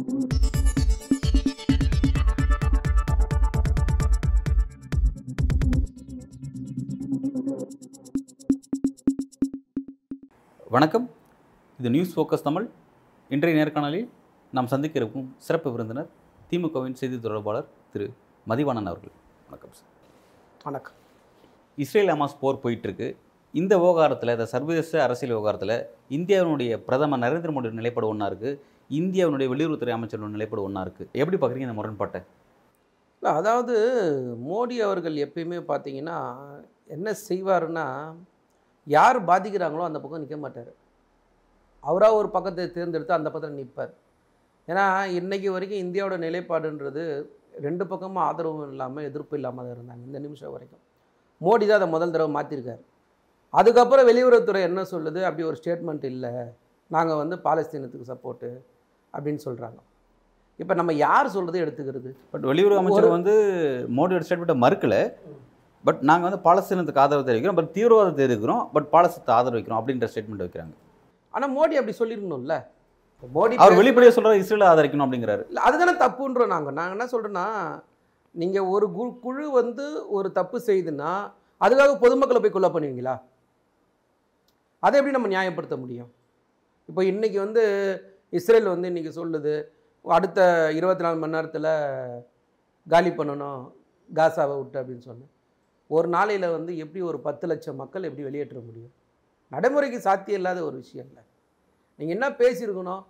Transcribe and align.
வணக்கம். 0.00 0.14
இது 11.78 11.90
news 11.94 12.14
focus 12.14 12.46
Tamil 12.46 12.66
இன்றைய 13.30 13.54
நேர்காணலில் 13.58 14.08
நாம் 14.52 14.70
சந்திக்க 14.72 15.00
இருக்கும் 15.00 15.26
சிறப்பு 15.46 15.72
விருந்தினர் 15.74 16.08
திமுகவின் 16.50 16.98
செய்தி 17.00 17.18
தொடர்பாளர் 17.26 17.68
திரு 17.92 18.06
மதிவாணன் 18.52 18.90
அவர்கள். 18.92 19.14
வணக்கம் 19.48 19.74
சார். 19.78 19.90
வணக்கம். 20.64 20.98
இஸ்ரேல் 21.84 22.12
ஹமாஸ் 22.14 22.40
போர் 22.44 22.62
போயிட்டுருக்கு. 22.64 23.10
இந்த 23.54 23.74
விவகாரத்தில் 23.84 24.36
இந்த 24.38 24.48
சர்வதேச 24.56 25.02
அரசியல் 25.06 25.36
விவகாரத்தில் 25.36 25.78
இந்தியாவினுடைய 26.18 26.82
பிரதமர் 26.88 27.24
நரேந்திர 27.26 27.52
மோடி 27.54 27.78
நிலைப்பாடு 27.82 28.12
ஒன்றா 28.14 28.28
இருக்குது 28.30 28.78
இந்தியாவினுடைய 28.98 29.48
வெளியுறவுத்துறை 29.52 29.92
அமைச்சரோட 29.96 30.30
நிலைப்பாடு 30.36 30.66
ஒன்றா 30.66 30.82
இருக்குது 30.86 31.10
எப்படி 31.22 31.36
பார்க்குறீங்க 31.38 31.68
இந்த 31.68 31.78
முரண்பாட்டை? 31.78 32.20
இல்லை 33.22 33.32
அதாவது 33.40 33.74
மோடி 34.48 34.76
அவர்கள் 34.86 35.16
எப்பயுமே 35.24 35.58
பார்த்தீங்கன்னா 35.70 36.18
என்ன 36.96 37.14
செய்வாருன்னா 37.28 37.86
யார் 38.96 39.18
பாதிக்கிறாங்களோ 39.30 39.84
அந்த 39.88 39.98
பக்கம் 40.02 40.22
நிற்க 40.22 40.38
மாட்டார். 40.44 40.70
அவராக 41.84 42.18
ஒரு 42.20 42.28
பக்கத்தை 42.36 42.64
தேர்ந்தெடுத்து 42.76 43.18
அந்த 43.18 43.28
பக்கத்தில் 43.34 43.60
நிற்பார் 43.62 43.92
ஏன்னா 44.68 44.84
இன்றைக்கி 45.18 45.48
வரைக்கும் 45.54 45.82
இந்தியாவோட 45.84 46.16
நிலைப்பாடுன்றது 46.24 47.04
ரெண்டு 47.66 47.84
பக்கமும் 47.90 48.22
ஆதரவும் 48.26 48.72
இல்லாமல் 48.72 49.06
எதிர்ப்பு 49.08 49.36
இல்லாமல் 49.38 49.64
தான் 49.66 49.74
இருந்தாங்க 49.76 50.02
இந்த 50.08 50.18
நிமிஷம் 50.24 50.52
வரைக்கும். 50.54 50.82
மோடி 51.40 51.64
தான் 51.66 51.80
அதை 51.80 51.88
முதல் 51.94 52.12
தடவை 52.14 52.30
மாற்றிருக்காரு 52.36 52.82
அதுக்கப்புறம் 53.54 54.08
வெளியுறவுத்துறை 54.10 54.60
என்ன 54.68 54.80
சொல்லுது? 54.92 55.20
அப்படி 55.28 55.44
ஒரு 55.50 55.56
ஸ்டேட்மெண்ட் 55.60 56.04
இல்லை. 56.12 56.32
நாங்கள் 56.90 57.20
வந்து 57.22 57.36
பாலஸ்தீனத்துக்கு 57.46 58.10
சப்போர்ட்டு 58.12 58.50
அப்படின்னு 59.14 59.42
சொல்கிறாங்க 59.46 59.78
இப்போ 60.62 60.74
நம்ம 60.80 60.92
யார் 61.06 61.34
சொல்கிறதை 61.34 61.58
எடுத்துக்கிறது? 61.64 62.10
பட் 62.32 62.42
வெளியுறவு 62.50 62.80
அமைச்சர் 62.80 63.14
வந்து 63.16 63.34
மோடியோட 63.98 64.24
ஸ்டேட்மெண்ட்டை 64.26 64.56
மறுக்கல. 64.64 64.96
பட் 65.84 66.00
நாங்கள் 66.08 66.28
வந்து 66.28 66.40
பாலஸ்தீனத்துக்கு 66.46 67.02
ஆதரவு 67.04 67.26
தெரிவிக்கிறோம். 67.28 67.58
பட் 67.60 67.70
தீவிரவாதத்தை 67.76 68.22
எதிர்க்கிறோம் 68.26 68.62
பட் 68.74 68.88
பாலஸ்தீனத்தை 68.94 69.34
ஆதரவு 69.38 69.58
வைக்கிறோம் 69.58 69.80
அப்படின்ற 69.80 70.08
ஸ்டேட்மெண்ட் 70.12 70.44
வைக்கிறாங்க. 70.44 70.74
ஆனால் 71.34 71.52
மோடி 71.56 71.74
அப்படி 71.80 71.94
சொல்லியிருக்கணும்ல 72.00 72.56
மோடி 73.36 73.54
அவர் 73.62 73.78
வெளிப்படையாக 73.80 74.14
சொல்கிறார் 74.16 74.42
இஸ்ரேலை 74.42 74.66
ஆதரிக்கணும் 74.72 75.06
அப்படிங்கிறாரு. 75.06 75.42
இல்ல, 75.50 75.60
அதுதானே 75.68 75.94
தப்புன்றோம் 76.04 76.52
நாங்கள் 76.54 76.76
நாங்கள் 76.78 76.96
என்ன 76.96 77.06
சொல்கிறோன்னா 77.14 77.46
நீங்கள் 78.34 78.68
ஒரு 78.74 78.86
கு 78.96 79.04
குழு 79.24 79.46
வந்து 79.60 79.84
ஒரு 80.16 80.28
தப்பு 80.38 80.58
செய்யுதுன்னா 80.68 81.10
அதுக்காக 81.60 81.94
பொதுமக்களை 82.04 82.40
போய் 82.42 82.54
கொலை 82.54 82.68
பண்ணுவீங்களா? 82.74 83.14
அதை 84.82 84.94
எப்படி 84.98 85.16
நம்ம 85.16 85.30
நியாயப்படுத்த 85.34 85.76
முடியும்? 85.82 86.10
இப்போ 86.88 87.02
இன்றைக்கி 87.12 87.38
வந்து 87.46 87.64
இஸ்ரேல் 88.38 88.72
வந்து 88.72 88.90
இன்றைக்கி 88.90 89.12
சொல்லுது 89.18 89.52
அடுத்த 90.04 90.40
இருபத்தி 90.78 91.04
நாலு 91.04 91.16
மணி 91.22 91.34
நேரத்தில் 91.36 91.70
காலி 92.86 93.10
பண்ணணும் 93.18 93.62
காசாவை 94.10 94.54
விட்டு 94.58 94.78
அப்படின்னு 94.80 95.06
சொன்னேன் 95.08 95.32
ஒரு 95.96 96.08
நாளையில் 96.14 96.54
வந்து 96.56 96.72
எப்படி 96.84 97.00
ஒரு 97.10 97.18
பத்து 97.26 97.44
லட்சம் 97.50 97.80
மக்கள் 97.82 98.06
எப்படி 98.08 98.26
வெளியேற்ற 98.28 98.58
முடியும்? 98.66 98.92
நடைமுறைக்கு 99.52 99.98
சாத்தியம் 100.06 100.40
இல்லாத 100.40 100.58
ஒரு 100.68 100.76
விஷயம் 100.82 101.08
இல்லை. 101.10 101.22
நீங்கள் 101.98 102.16
என்ன 102.16 102.26
பேசியிருக்கணும்? 102.42 103.02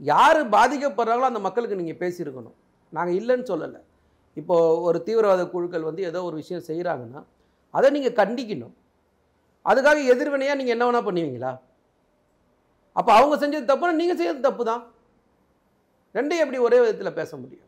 யார் 0.00 0.40
பாதிக்கப்படுறாங்களோ 0.56 1.28
அந்த 1.30 1.42
மக்களுக்கு 1.46 1.80
நீங்கள் 1.82 2.00
பேசியிருக்கணும். 2.02 2.56
நாங்கள் 2.96 3.18
இல்லைன்னு 3.20 3.46
சொல்லலை. 3.52 3.80
இப்போது 4.40 4.80
ஒரு 4.88 4.98
தீவிரவாத 5.06 5.42
குழுக்கள் 5.54 5.88
வந்து 5.90 6.02
ஏதோ 6.10 6.22
ஒரு 6.28 6.36
விஷயம் 6.42 6.66
செய்கிறாங்கன்னா 6.70 7.22
அதை 7.74 7.88
நீங்கள் 7.96 8.18
கண்டிக்கணும். 8.20 8.74
அதுக்காக 9.70 9.98
எதிர்வினையாக 10.14 10.58
நீங்கள் 10.60 10.76
என்ன 10.76 10.84
வேணால் 10.88 11.08
பண்ணுவீங்களா? 11.08 11.52
அப்போ 12.98 13.10
அவங்க 13.18 13.34
செஞ்சது 13.42 13.66
தப்புனா 13.70 13.92
நீங்கள் 14.00 14.18
செய்யறது 14.20 14.42
தப்பு 14.48 14.62
தான் 14.70 14.82
ரெண்டையும் 16.14 16.44
எப்படி 16.44 16.58
ஒரே 16.66 16.78
விதத்தில் 16.82 17.16
பேச 17.20 17.30
முடியும்? 17.42 17.66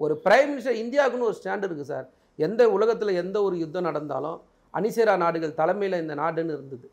ஒரு 0.00 0.14
பிரைம் 0.24 0.48
மினிஸ்டர் 0.50 0.80
இந்தியாவுக்குன்னு 0.84 1.28
ஒரு 1.30 1.36
ஸ்டாண்ட் 1.40 1.64
இருக்குது 1.66 1.90
சார். 1.92 2.06
எந்த 2.38 2.62
உலகத்தில் 2.76 3.18
எந்த 3.22 3.36
ஒரு 3.46 3.56
யுத்தம் 3.62 3.88
நடந்தாலும் 3.88 4.38
அனிசேரா 4.74 5.14
நாடுகள் 5.24 5.58
தலைமையில் 5.60 6.02
இந்த 6.02 6.14
நாடுன்னு 6.22 6.54
இருந்தது. 6.56 6.86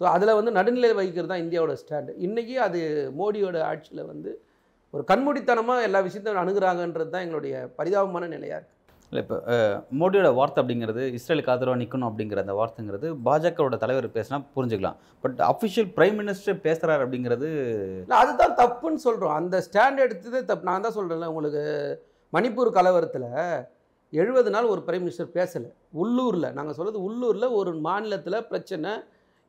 ஸோ 0.00 0.04
அதில் 0.14 0.36
வந்து 0.38 0.52
நடுநிலை 0.58 0.90
வகிக்கிறது 0.98 1.30
தான் 1.32 1.42
இந்தியாவோட 1.44 1.74
ஸ்டாண்டு 1.82 2.12
இன்றைக்கி 2.26 2.54
அது 2.66 2.80
மோடியோட 3.20 3.58
ஆட்சியில் 3.70 4.08
வந்து 4.12 4.30
ஒரு 4.94 5.02
கண்மூடித்தனமாக 5.10 5.86
எல்லா 5.88 6.00
விஷயத்தையும் 6.06 6.42
அணுகிறாங்கன்றது 6.42 7.10
தான் 7.14 7.24
எங்களுடைய 7.26 7.54
பரிதாபமான 7.78 8.28
நிலையாக 8.34 8.58
இருக்குது 8.58 8.75
இல்லை 9.10 9.20
இப்போ 9.24 9.36
மோடியோட 10.00 10.28
வார்த்தை 10.38 10.60
அப்படிங்கிறது 10.62 11.02
இஸ்ரேலுக்கு 11.18 11.52
ஆதரவாக 11.52 11.78
நிற்கணும் 11.82 12.08
அப்படிங்கிற 12.08 12.40
அந்த 12.44 12.54
வார்த்தைங்கிறது 12.60 13.08
பாஜகவோட 13.26 13.76
தலைவர் 13.82 14.06
பேசினா 14.16 14.38
புரிஞ்சுக்கலாம். 14.56 14.96
பட் 15.24 15.40
அஃபிஷியல் 15.50 15.88
பிரைம் 15.96 16.16
மினிஸ்டர் 16.20 16.58
பேசுகிறார் 16.66 17.02
அப்படிங்கிறது 17.04 17.48
இல்லை 18.02 18.18
அதுதான் 18.22 18.56
தப்புன்னு 18.62 19.00
சொல்கிறோம் 19.06 19.34
அந்த 19.40 19.58
ஸ்டாண்ட் 19.66 20.04
எடுத்ததே 20.06 20.40
தப்பு. 20.50 20.68
நான் 20.70 20.84
தான் 20.86 20.96
சொல்கிறேன்ல 20.98 21.28
உங்களுக்கு 21.32 21.62
மணிப்பூர் 22.32 22.70
கலவரத்தில் 22.78 23.28
எழுபது 24.12 24.50
நாள் 24.54 24.72
ஒரு 24.72 24.80
பிரைம் 24.86 25.04
மினிஸ்டர் 25.04 25.30
பேசலை. 25.38 25.70
உள்ளூரில் 26.02 26.54
நாங்கள் 26.58 26.76
சொல்கிறது 26.78 26.98
உள்ளூரில் 27.08 27.54
ஒரு 27.60 27.70
மாநிலத்தில் 27.86 28.38
பிரச்சனை. 28.50 28.92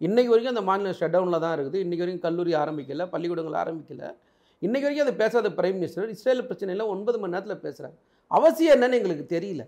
இன்றைக்கு 0.01 0.31
வரைக்கும் 0.31 0.53
அந்த 0.55 0.63
மாநிலம் 0.69 0.97
ஷட் 0.99 1.13
டவுனில் 1.15 1.43
தான் 1.45 1.55
இருக்குது. 1.57 1.77
இன்றைக்கி 1.85 2.03
வரைக்கும் 2.03 2.25
கல்லூரி 2.27 2.51
ஆரம்பிக்கல 2.61 3.05
பள்ளிக்கூடங்கள் 3.13 3.59
ஆரம்பிக்கலை. 3.63 4.09
இன்றைக்கி 4.65 4.85
வரைக்கும் 4.87 5.05
அதை 5.07 5.15
பேசாத 5.23 5.49
பிரைம் 5.57 5.77
மினிஸ்டர் 5.79 6.13
இஸ்ரேல் 6.15 6.45
பிரச்சனையில் 6.49 6.91
ஒன்பது 6.93 7.17
மணி 7.23 7.35
நேரத்தில் 7.35 7.63
பேசுகிறாங்க 7.65 7.97
அவசியம் 8.35 8.75
என்னன்னு 8.75 8.97
எங்களுக்கு 8.99 9.25
தெரியல. 9.35 9.63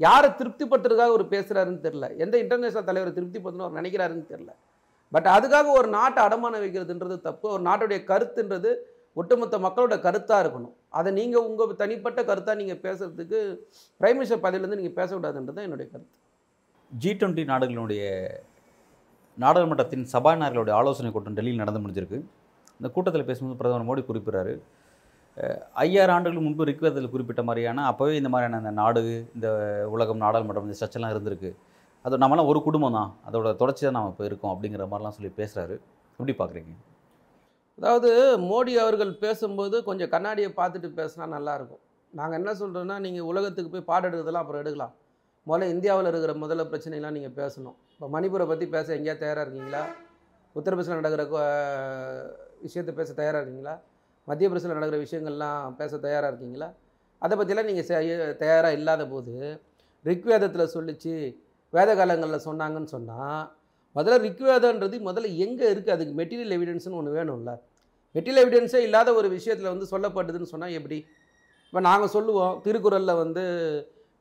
யாரை 0.00 0.28
திருப்திப்பட்டிருக்காக 0.38 1.12
ஒரு 1.16 1.24
பேசுகிறாருன்னு 1.32 1.82
தெரில 1.86 2.06
எந்த 2.24 2.34
இன்டர்நேஷனல் 2.44 2.88
தலைவரை 2.90 3.12
திருப்திப்படுத்தணும் 3.18 3.66
அவர் 3.66 3.78
நினைக்கிறாருன்னு 3.80 4.30
தெரில 4.32 4.52
பட் 5.14 5.28
அதுக்காக 5.34 5.70
ஒரு 5.78 5.88
நாட்டை 5.96 6.20
அடமானம் 6.26 6.62
வைக்கிறதுன்றது 6.64 7.16
தப்பு. 7.28 7.46
ஒரு 7.54 7.62
நாட்டுடைய 7.68 7.98
கருத்துன்றது 8.10 8.70
ஒட்டுமொத்த 9.20 9.56
மக்களோட 9.64 9.94
கருத்தாக 10.06 10.42
இருக்கணும். 10.44 10.74
அதை 10.98 11.10
நீங்கள் 11.18 11.46
உங்கள் 11.48 11.80
தனிப்பட்ட 11.82 12.20
கருத்தாக 12.30 12.56
நீங்கள் 12.60 12.80
பேசுகிறதுக்கு 12.86 13.40
பிரைம் 14.00 14.16
மினிஸ்டர் 14.18 14.42
பதவியிலேருந்து 14.44 14.80
நீங்கள் 14.80 14.98
பேசக்கூடாதுன்றது 15.00 15.56
தான் 15.58 15.68
என்னுடைய 15.68 15.86
கருத்து. 15.90 16.12
ஜி 17.02 17.10
டுவெண்ட்டி 17.20 17.44
நாடுகளுடைய 17.50 18.04
நாடாளுமன்றத்தின் 19.42 20.06
சபாநாயகர்களுடைய 20.14 20.74
ஆலோசனை 20.78 21.10
கூட்டம் 21.12 21.36
டெல்லியில் 21.38 21.62
நடந்து 21.62 21.82
முடிஞ்சிருக்கு. 21.84 22.18
இந்த 22.78 22.88
கூட்டத்தில் 22.94 23.28
பேசும்போது 23.28 23.58
பிரதமர் 23.60 23.88
மோடி 23.90 24.02
குறிப்பிட்றாரு. 24.08 24.54
ஐயாயிரம் 25.82 26.14
ஆண்டுகள் 26.14 26.44
முன்பு 26.46 26.62
ரிக்வேதத்தில் 26.70 27.12
குறிப்பிட்ட 27.12 27.42
மாதிரியான 27.48 27.84
அப்போவே 27.90 28.14
இந்த 28.20 28.30
மாதிரியான 28.32 28.58
அந்த 28.62 28.72
நாடு 28.80 29.02
இந்த 29.36 29.48
உலகம் 29.94 30.20
நாடாளுமன்றம் 30.24 30.66
இந்த 30.68 30.76
சர்ச்செல்லாம் 30.80 31.12
இருந்திருக்கு. 31.14 31.50
அது 32.06 32.14
நம்மளாம் 32.22 32.48
ஒரு 32.52 32.60
குடும்பம் 32.66 32.96
தான். 32.98 33.10
அதோட 33.28 33.50
தொடர்ச்சி 33.60 33.82
தான் 33.86 33.96
நாம் 33.98 34.10
இப்போ 34.12 34.24
இருக்கோம் 34.30 34.52
அப்படிங்கிற 34.54 34.86
மாதிரிலாம் 34.92 35.16
சொல்லி 35.18 35.30
பேசுகிறாரு 35.40 35.74
எப்படி 36.18 36.34
பார்க்குறீங்க? 36.40 36.72
அதாவது 37.78 38.10
மோடி 38.50 38.72
அவர்கள் 38.82 39.12
பேசும்போது 39.24 39.76
கொஞ்சம் 39.88 40.10
கண்ணாடியை 40.14 40.50
பார்த்துட்டு 40.58 40.88
பேசினா 40.98 41.26
நல்லாயிருக்கும். 41.36 41.82
நாங்கள் 42.12 42.38
என்ன 42.40 42.52
சொல்கிறோன்னா 42.62 42.96
நீங்கள் 43.04 43.28
உலகத்துக்கு 43.30 43.70
போய் 43.74 43.88
பாடம் 43.90 44.08
எடுக்கிறதெல்லாம் 44.08 44.44
அப்புறம் 44.44 44.62
எடுக்கலாம். 44.64 44.92
முதல்ல 45.48 45.68
இந்தியாவில் 45.74 46.10
இருக்கிற 46.10 46.32
முதல்ல 46.42 46.64
பிரச்சனைலாம் 46.72 47.16
நீங்கள் 47.18 47.36
பேசணும். 47.40 47.76
இப்போ 47.94 48.08
மணிப்பூரை 48.16 48.46
பற்றி 48.50 48.66
பேச 48.74 48.88
எங்கேயா 48.98 49.16
தயாராக 49.22 49.44
இருக்கீங்களா? 49.46 49.82
உத்தரப்பிரதேசில் 50.58 51.00
நடக்கிற 51.00 51.24
விஷயத்தை 52.66 52.94
பேச 53.00 53.08
தயாராக 53.20 53.40
இருக்கீங்களா? 53.42 53.74
மத்திய 54.28 54.48
பிரதேசில் 54.48 54.76
நடக்கிற 54.76 54.98
விஷயங்கள்லாம் 55.04 55.62
பேச 55.80 55.98
தயாராக 56.04 56.30
இருக்கீங்களா? 56.32 56.68
அதை 57.22 57.34
பற்றிலாம் 57.38 57.68
நீங்கள் 57.70 58.36
தயாராக 58.42 58.76
இல்லாத 58.78 59.02
போது 59.12 59.34
ரிக்வேதத்தில் 60.04 60.72
சொல்லிச்சு 60.76 61.14
வேத 61.72 61.90
காலங்களில் 61.98 62.44
சொன்னாங்கன்னு 62.48 62.92
சொன்னால் 62.96 63.42
முதல்ல 63.96 64.18
ரிக்வேதன்றது 64.26 64.96
முதல்ல 65.08 65.28
எங்கே 65.44 65.66
இருக்குது 65.72 65.94
அதுக்கு 65.96 66.14
மெட்டீரியல் 66.20 66.54
எவிடன்ஸ்னு 66.56 66.98
ஒன்று 67.00 67.16
வேணும்ல. 67.18 67.52
மெட்டீரியல் 68.14 68.42
எவிடன்ஸே 68.44 68.80
இல்லாத 68.86 69.10
ஒரு 69.18 69.28
விஷயத்தில் 69.36 69.72
வந்து 69.72 69.86
சொல்லப்பட்டதுன்னு 69.92 70.52
சொன்னால் 70.52 70.76
எப்படி? 70.78 70.98
இப்போ 71.68 71.80
நாங்கள் 71.88 72.12
சொல்லுவோம் 72.16 72.54
திருக்குறளில் 72.64 73.20
வந்து 73.22 73.42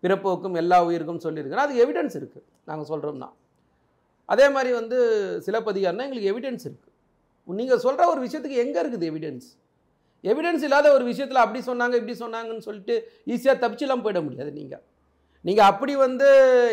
பிறப்போக்கும் 0.03 0.55
எல்லா 0.61 0.77
உயிருக்கும் 0.87 1.23
சொல்லியிருக்கோம் 1.25 1.63
அதுக்கு 1.63 1.83
எவிடன்ஸ் 1.85 2.15
இருக்குது 2.19 2.45
நாங்கள் 2.69 2.89
சொல்கிறோம்னா 2.91 3.29
அதே 4.29 4.45
மாதிரி 4.55 4.71
வந்து 4.79 4.97
சிலப்பதிகாரம்னா 5.47 6.05
எங்களுக்கு 6.07 6.31
எவிடன்ஸ் 6.33 6.65
இருக்குது 6.69 6.89
நீங்கள் 7.59 7.83
சொல்கிற 7.85 8.03
ஒரு 8.13 8.21
விஷயத்துக்கு 8.25 8.61
எங்கே 8.63 8.79
இருக்குது 8.83 9.07
எவிடன்ஸ் 9.11 9.49
எவிடன்ஸ் 10.23 10.65
இல்லாத 10.67 10.87
ஒரு 10.97 11.03
விஷயத்தில் 11.11 11.43
அப்படி 11.43 11.61
சொன்னாங்க 11.69 11.95
இப்படி 11.99 12.15
சொன்னாங்கன்னு 12.23 12.67
சொல்லிட்டு 12.67 12.95
ஈஸியாக 13.33 13.55
தப்பிச்சுலாம் 13.63 14.03
போயிட 14.05 14.21
முடியாது 14.27 14.51
நீங்கள் 14.59 14.83
நீங்கள் 15.47 15.69
அப்படி 15.71 15.93
வந்து 16.05 16.27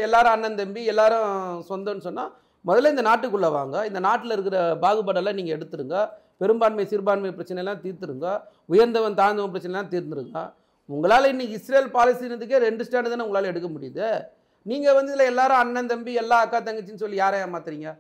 எல்லாரும் 0.06 0.35
அண்ணன் 0.35 0.59
தம்பி 0.61 0.83
எல்லாரும் 0.93 1.29
சொந்தம்னு 1.71 2.06
சொன்னால் 2.09 2.33
முதல்ல 2.69 2.91
இந்த 2.95 3.05
நாட்டுக்குள்ளே 3.09 3.49
வாங்க. 3.56 3.77
இந்த 3.89 4.00
நாட்டில் 4.06 4.35
இருக்கிற 4.37 4.56
பாகுபாடெல்லாம் 4.83 5.37
நீங்கள் 5.39 5.56
எடுத்துருங்க. 5.56 5.97
பெரும்பான்மை 6.41 6.85
சிறுபான்மை 6.91 7.31
பிரச்சனைலாம் 7.37 7.81
தீர்த்துருங்க. 7.85 8.27
உயர்ந்தவன் 8.73 9.17
தாழ்ந்தவன் 9.21 9.53
பிரச்சனைலாம் 9.55 9.93
தீர்ந்துருங்க. 9.94 10.43
உங்களால் 10.89 11.31
இன்றைக்கி 11.33 11.56
இஸ்ரேல் 11.61 11.89
பாலஸ்தீனத்துக்கே 11.97 12.59
ரெண்டு 12.67 12.85
ஸ்டாண்டு 12.87 13.12
தானே 13.12 13.25
உங்களால் 13.27 13.51
எடுக்க 13.53 13.69
முடியுது. 13.75 14.09
நீங்கள் 14.67 14.97
வந்து 14.99 15.12
இதில் 15.12 15.31
எல்லாரும் 15.33 15.61
அண்ணன் 15.62 15.91
தம்பி 15.93 16.12
எல்லா 16.23 16.37
அக்கா 16.44 16.59
தங்கச்சின்னு 16.69 17.03
சொல்லி 17.05 17.19
யாரை 17.23 17.39
ஏமாத்துறீங்க? 17.47 17.91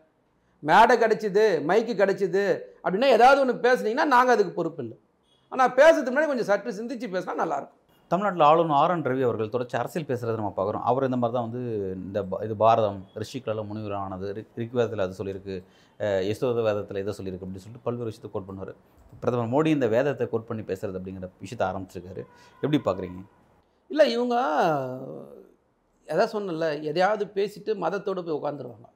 மேடை 0.62 0.94
கிடச்சிது 1.02 1.44
மைக்கு 1.68 1.94
கிடச்சிது. 2.02 2.46
அப்படின்னா 2.84 3.10
ஏதாவது 3.16 3.42
ஒன்று 3.42 3.62
பேசுனீங்கன்னா 3.66 4.08
நாங்கள் 4.14 4.34
அதுக்கு 4.36 4.54
பொறுப்பு 4.60 4.82
இல்லை. 4.84 4.96
ஆனால் 5.52 5.74
பேசுறதுக்கு 5.80 6.12
முன்னாடி 6.12 6.30
கொஞ்சம் 6.30 6.50
சற்று 6.50 6.78
சிந்திச்சு 6.78 7.06
பேசினா 7.16 7.34
நல்லாயிருக்கும். 7.42 7.76
தமிழ்நாட்டில் 8.12 8.44
ஆளுநர் 8.48 8.76
ஆர் 8.80 8.92
என் 8.94 9.06
ரவி 9.10 9.24
அவர்கள் 9.26 9.50
தொடர்ச்சி 9.54 9.76
அரசியல் 9.80 10.06
பேசுகிறத 10.10 10.36
நம்ம 10.40 10.52
பார்க்குறோம். 10.58 10.84
அவர் 10.90 11.06
இந்த 11.08 11.18
மாதிரி 11.22 11.34
தான் 11.36 11.46
வந்து 11.48 11.62
இந்த 12.04 12.20
இது 12.46 12.54
பாரதம் 12.62 13.00
ரிஷிக்களால் 13.22 13.66
முனிவரானது 13.70 14.28
ரிக் 14.60 14.76
வேதத்தில் 14.78 15.04
அது 15.06 15.18
சொல்லியிருக்கு 15.18 15.56
யசோத 16.28 16.62
வேதத்தில் 16.68 17.00
இதை 17.02 17.12
சொல்லியிருக்கு 17.18 17.44
அப்படின்னு 17.46 17.64
சொல்லிட்டு 17.64 17.86
பல்வேறு 17.88 18.08
விஷயத்தை 18.10 18.30
கோட் 18.34 18.48
பண்ணுவார். 18.48 18.72
பிரதமர் 19.22 19.52
மோடி 19.54 19.70
இந்த 19.76 19.88
வேதத்தை 19.96 20.26
கோட் 20.32 20.48
பண்ணி 20.50 20.64
பேசுறது 20.70 20.98
அப்படிங்கிற 21.00 21.28
விஷயத்தை 21.44 21.66
ஆரம்பிச்சிருக்காரு. 21.70 22.24
எப்படி 22.62 22.80
பார்க்குறீங்க? 22.88 23.20
இல்லை 23.90 24.06
இவங்க 24.16 24.36
எதாவது 26.08 26.32
சொன்னல 26.36 26.66
எதையாவது 26.90 27.24
பேசிட்டு 27.38 27.70
மதத்தோடு 27.84 28.26
போய் 28.26 28.38
உட்காந்துருவாங்க. 28.40 28.88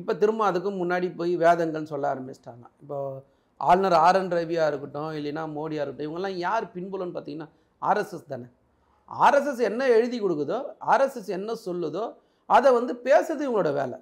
இப்போ 0.00 0.12
திரும்ப 0.22 0.42
அதுக்கு 0.50 0.70
முன்னாடி 0.82 1.08
போய் 1.20 1.32
வேதங்கள்னு 1.44 1.92
சொல்ல 1.94 2.06
ஆரம்பிச்சிட்டாங்க. 2.14 2.64
இப்போ 2.82 2.98
ஆளுநர் 3.68 3.96
ஆர் 4.06 4.18
என் 4.20 4.32
ரவியாக 4.36 4.70
இருக்கட்டும் 4.70 5.10
இல்லைன்னா 5.18 5.42
மோடியாக 5.56 5.84
இருக்கட்டும் 5.84 6.08
இவங்கெல்லாம் 6.08 6.38
யார் 6.46 6.64
பின்புலன்னு 6.74 7.14
பார்த்தீங்கன்னா 7.16 7.48
ஆர்எஸ்எஸ் 7.82 8.30
தானே. 8.32 8.48
ஆர்எஸ்எஸ் 9.10 9.62
என்ன 9.70 9.82
எழுதி 9.96 10.18
கொடுக்குதோ 10.24 10.58
ஆர்எஸ்எஸ் 10.92 11.30
என்ன 11.38 11.56
சொல்லுதோ 11.66 12.04
அதை 12.56 12.68
வந்து 12.78 12.92
பேசுறது 13.06 13.44
இவங்களோட 13.46 13.70
வேலை. 13.80 13.98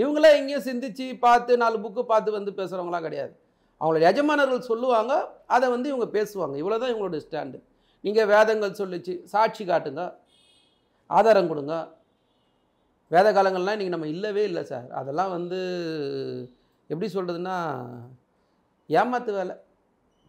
இவங்களே 0.00 0.30
எங்கேயும் 0.38 0.66
சிந்திச்சு 0.68 1.06
பார்த்து 1.26 1.52
நாலு 1.62 1.76
புக்கு 1.84 2.02
பார்த்து 2.12 2.38
வந்து 2.38 2.52
பேசுகிறவங்களாம் 2.60 3.06
கிடையாது. 3.06 3.32
அவங்களோட 3.80 4.02
எஜமானர்கள் 4.10 4.68
சொல்லுவாங்க 4.70 5.12
அதை 5.54 5.66
வந்து 5.74 5.88
இவங்க 5.92 6.06
பேசுவாங்க. 6.16 6.54
இவ்வளோ 6.62 6.78
தான் 6.82 6.92
இவங்களோட 6.92 7.18
ஸ்டாண்டு. 7.26 7.58
நீங்கள் 8.04 8.30
வேதங்கள் 8.34 8.78
சொல்லிச்சு 8.80 9.14
சாட்சி 9.32 9.64
காட்டுங்க 9.70 10.02
ஆதாரம் 11.10 11.50
கொடுங்க. 11.52 11.74
வேத 13.14 13.28
காலங்கள்லாம் 13.36 13.76
இன்றைக்கி 13.76 13.94
நம்ம 13.94 14.08
இல்லவே 14.14 14.42
இல்லை 14.50 14.62
சார். 14.72 14.86
அதெல்லாம் 15.00 15.32
வந்து 15.36 15.58
எப்படி 16.94 17.10
சொல்கிறதுன்னா 17.16 17.56
ஏமாத்து 18.98 19.32
வேலை. 19.40 19.54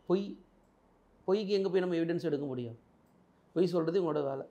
பொய். 0.09 0.25
பொய்க்கு 1.27 1.53
எங்கே 1.57 1.69
போய் 1.71 1.83
நம்ம 1.83 1.95
எவிடன்ஸ் 2.01 2.27
எடுக்க 2.29 2.45
முடியும்? 2.51 2.77
பொய் 3.53 3.73
சொல்கிறது 3.73 3.97
இவங்களோட 4.01 4.21
வேலை. 4.31 4.45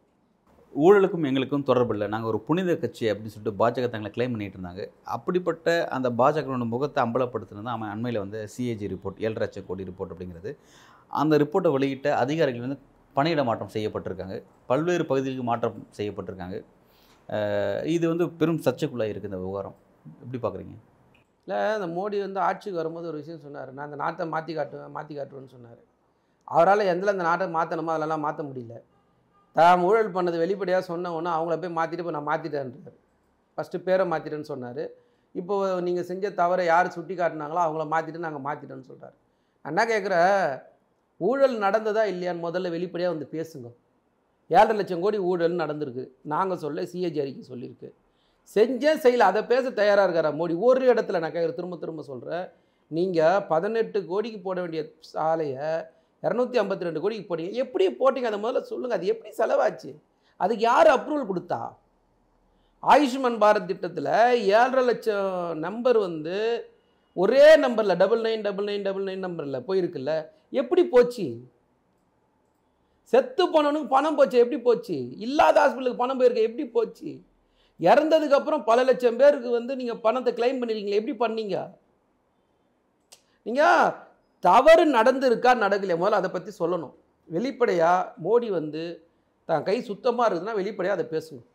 ஊழலுக்கும் 0.85 1.27
எங்களுக்கும் 1.29 1.67
தொடர்பு 1.69 1.93
இல்லை. 1.95 2.07
நாங்கள் 2.13 2.31
ஒரு 2.31 2.39
புனித 2.47 2.73
கட்சி 2.83 3.05
அப்படின்னு 3.11 3.33
சொல்லிட்டு 3.35 3.59
பாஜக 3.61 3.89
தங்களை 3.91 4.11
கிளைம் 4.15 4.33
பண்ணிட்டு 4.35 4.59
இருந்தாங்க. 4.59 4.85
அப்படிப்பட்ட 5.17 5.75
அந்த 5.97 6.09
பாஜகனோட 6.21 6.67
முகத்தை 6.73 7.01
அம்பலப்படுத்தினது 7.05 7.71
அவன் 7.75 7.93
அண்மையில் 7.95 8.21
வந்து 8.23 8.39
சிஏஜி 8.55 8.87
ரிப்போர்ட் 8.95 9.21
ஏழரை 9.27 9.63
கோடி 9.69 9.87
ரிப்போர்ட் 9.91 10.15
அப்படிங்கிறது. 10.15 10.53
அந்த 11.23 11.39
ரிப்போர்ட்டை 11.43 11.73
வெளியிட்ட 11.77 12.09
அதிகாரிகள் 12.23 12.67
வந்து 12.67 12.79
பணியிட 13.19 13.45
மாற்றம் 13.51 13.73
செய்யப்பட்டிருக்காங்க. 13.77 14.37
பல்வேறு 14.71 15.07
பகுதிகளுக்கு 15.11 15.47
மாற்றம் 15.51 15.87
செய்யப்பட்டிருக்காங்க. 15.99 16.57
இது 17.97 18.05
வந்து 18.13 18.27
பெரும் 18.41 18.61
சர்ச்சைக்குள்ளாக 18.67 19.13
இருக்குது 19.13 19.31
இந்த 19.33 19.41
விவகாரம். 19.45 19.77
எப்படி 20.25 20.41
பார்க்குறீங்க? 20.45 20.77
இல்லை 21.47 21.59
அந்த 21.77 21.87
மோடி 21.97 22.17
வந்து 22.27 22.41
ஆட்சிக்கு 22.49 22.81
வரும்போது 22.81 23.07
ஒரு 23.11 23.19
விஷயம் 23.23 23.43
சொன்னார். 23.47 23.71
நான் 23.77 23.87
அந்த 23.89 23.99
நாட்டை 24.03 24.25
மாற்றி 24.35 24.53
காட்டுவேன் 24.59 24.95
மாற்றி 24.97 25.15
காட்டுவேன்னு 25.19 25.55
சொன்னார். 25.57 25.81
அவரால் 26.49 26.89
எந்தில் 26.93 27.13
அந்த 27.15 27.25
நாட்டை 27.31 27.47
மாற்றணுமோ 27.57 27.93
அதெல்லாம் 27.97 28.25
மாற்ற 28.27 28.43
முடியல. 28.51 28.77
தான் 29.57 29.83
ஊழல் 29.89 30.15
பண்ணது 30.17 30.37
வெளிப்படையாக 30.45 30.85
சொன்ன 30.91 31.13
உடனே 31.17 31.31
அவங்கள 31.37 31.57
போய் 31.63 31.77
மாற்றிட்டு 31.79 32.03
இப்போ 32.05 32.15
நான் 32.17 32.29
மாற்றிட்டேன்றார் 32.31 32.97
ஃபஸ்ட்டு 33.59 33.85
பேரை 33.87 34.05
மாற்றிட்டேன்னு 34.13 34.51
சொன்னார். 34.53 34.85
இப்போ 35.41 35.55
நீங்கள் 35.87 36.07
செஞ்ச 36.11 36.31
தவறை 36.41 36.65
யார் 36.73 36.95
சுட்டி 36.97 37.15
காட்டினாங்களோ 37.21 37.61
அவங்கள 37.67 37.85
மாற்றிட்டு 37.93 38.25
நாங்கள் 38.27 38.45
மாற்றிட்டோன்னு 38.47 38.89
சொல்கிறார் 38.91 39.17
என்ன 39.71 39.85
கேட்குற 39.93 40.17
ஊழல் 41.21 41.57
நடந்ததா 41.65 42.03
இல்லையான்னு 42.13 42.45
முதல்ல 42.47 42.71
வெளிப்படையாக 42.77 43.15
வந்து 43.15 43.27
பேசுங்க. 43.37 43.69
ஏழரை 44.51 44.75
லட்சம் 44.79 45.03
கோடி 45.05 45.19
ஊழல் 45.31 45.63
நடந்திருக்கு. 45.63 46.05
நாங்கள் 46.33 46.61
சொல்ல 46.65 46.83
சிஏஜி 46.93 47.21
அறிக்கை 47.25 47.45
சொல்லியிருக்கு 47.53 47.89
செஞ்சேன் 48.53 49.03
செய்யல. 49.05 49.29
அதை 49.31 49.43
பேச 49.53 49.71
தயாராக 49.71 50.07
இருக்காரா 50.07 50.31
மோடி? 50.41 50.55
ஒரு 50.69 50.93
இடத்துல 50.93 51.19
நான் 51.19 51.33
கை 51.33 51.53
திரும்ப 51.53 51.77
திரும்ப 51.77 52.03
சொல்கிறேன் 52.03 52.47
நீங்கள் 52.91 53.45
பதினெட்டு 53.53 54.07
கோடிக்கு 54.07 54.41
போட 54.41 54.61
வேண்டிய 54.61 54.83
சாலையை 55.01 55.69
இரநூத்தி 56.27 56.59
ஐம்பத்தி 56.63 56.87
ரெண்டு 56.89 57.01
கோடிக்கு 57.01 57.29
போட்டீங்க. 57.31 57.53
எப்படி 57.53 57.87
போட்டீங்க? 58.01 58.29
அதை 58.31 58.39
முதல்ல 58.45 58.61
சொல்லுங்கள் 58.61 58.99
அது 58.99 59.07
எப்படி 59.07 59.33
செலவாச்சு? 59.39 59.91
அதுக்கு 60.37 60.63
யார் 60.63 60.89
அப்ரூவல் 60.95 61.31
கொடுத்தா? 61.31 61.61
ஆயுஷ்மான் 62.83 63.41
பாரத் 63.43 63.69
திட்டத்தில் 63.71 64.13
ஏழரை 64.59 64.85
லட்சம் 64.85 65.59
நம்பர் 65.59 65.99
வந்து 65.99 66.39
ஒரே 67.17 67.57
நம்பரில் 67.57 67.97
double 67.97 68.21
nine 68.21 68.43
double 68.43 68.65
nine 68.65 68.83
double 68.83 69.05
nine 69.05 69.27
நம்பரில் 69.27 69.65
போயிருக்குல்ல. 69.69 70.15
எப்படி 70.51 70.83
போச்சு? 70.85 71.27
செத்து 73.13 73.45
போனவனுக்கு 73.47 73.89
பணம் 73.89 74.17
போச்சு? 74.17 74.39
எப்படி 74.39 74.59
போச்சு? 74.61 74.97
இல்லாத 75.19 75.57
ஹாஸ்பிட்டலுக்கு 75.61 76.03
பணம் 76.03 76.19
போயிருக்க? 76.19 76.49
எப்படி 76.49 76.67
போச்சு? 76.67 77.11
இறந்ததுக்கப்புறம் 77.89 78.63
பல 78.71 78.79
லட்சம் 78.89 79.19
பேருக்கு 79.21 79.49
வந்து 79.59 79.73
நீங்கள் 79.81 80.03
பணத்தை 80.05 80.31
கிளைம் 80.39 80.61
பண்ணிருக்கீங்களே 80.61 81.01
எப்படி 81.01 81.17
பண்ணீங்க? 81.25 81.57
நீங்கள் 83.47 83.93
தவறு 84.45 84.85
நடந்திருக்கா 84.99 85.53
நடக்கலையா? 85.65 85.99
முதல்ல 86.03 86.21
அதை 86.23 86.31
பற்றி 86.37 86.53
சொல்லணும். 86.61 86.95
வெளிப்படையாக 87.29 88.09
மோடி 88.25 88.49
வந்து 88.59 88.83
தான் 89.49 89.65
கை 89.69 89.77
சுத்தமாக 89.91 90.27
இருக்குதுன்னா 90.29 90.61
வெளிப்படையாக 90.61 90.97
அதை 90.99 91.07
பேசணும். 91.15 91.47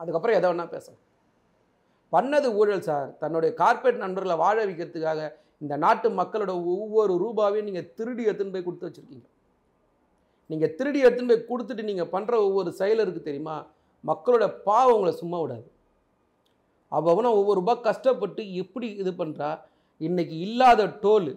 அதுக்கப்புறம் 0.00 0.36
எதை 0.38 0.46
வேணால் 0.50 0.74
பேசணும் 0.76 1.02
பண்ணது 2.14 2.48
ஊழல் 2.60 2.86
சார். 2.88 3.08
தன்னுடைய 3.22 3.50
கார்பரேட் 3.60 4.02
நண்பர்களை 4.02 4.36
வாழ 4.42 4.56
வைக்கிறதுக்காக 4.68 5.20
இந்த 5.62 5.74
நாட்டு 5.84 6.08
மக்களோட 6.18 6.52
ஒவ்வொரு 6.72 7.12
ரூபாவையும் 7.22 7.68
நீங்கள் 7.68 7.88
திருடி 7.98 8.22
எடுத்துன்னு 8.28 8.54
போய் 8.54 8.66
கொடுத்து 8.66 8.88
வச்சுருக்கீங்க. 8.88 9.26
நீங்கள் 10.50 10.72
திருடி 10.78 11.00
எடுத்துன்னு 11.06 11.32
போய் 11.32 11.48
கொடுத்துட்டு 11.50 11.88
நீங்கள் 11.90 12.10
பண்ணுற 12.14 12.34
ஒவ்வொரு 12.46 12.70
செயல் 12.80 13.02
இருக்குது 13.04 13.28
தெரியுமா? 13.28 13.56
மக்களோட 14.08 14.44
பாவம் 14.68 14.94
உங்களை 14.96 15.12
சும்மா 15.22 15.38
விடாது. 15.40 15.66
அவனை 16.92 17.30
ஒவ்வொரு 17.38 17.58
ரூபாய் 17.60 17.84
கஷ்டப்பட்டு 17.88 18.42
எப்படி 18.62 18.88
இது 19.02 19.12
பண்ணுறா 19.20 19.50
இன்றைக்கி 20.06 20.36
இல்லாத 20.46 20.82
டோல் 21.02 21.30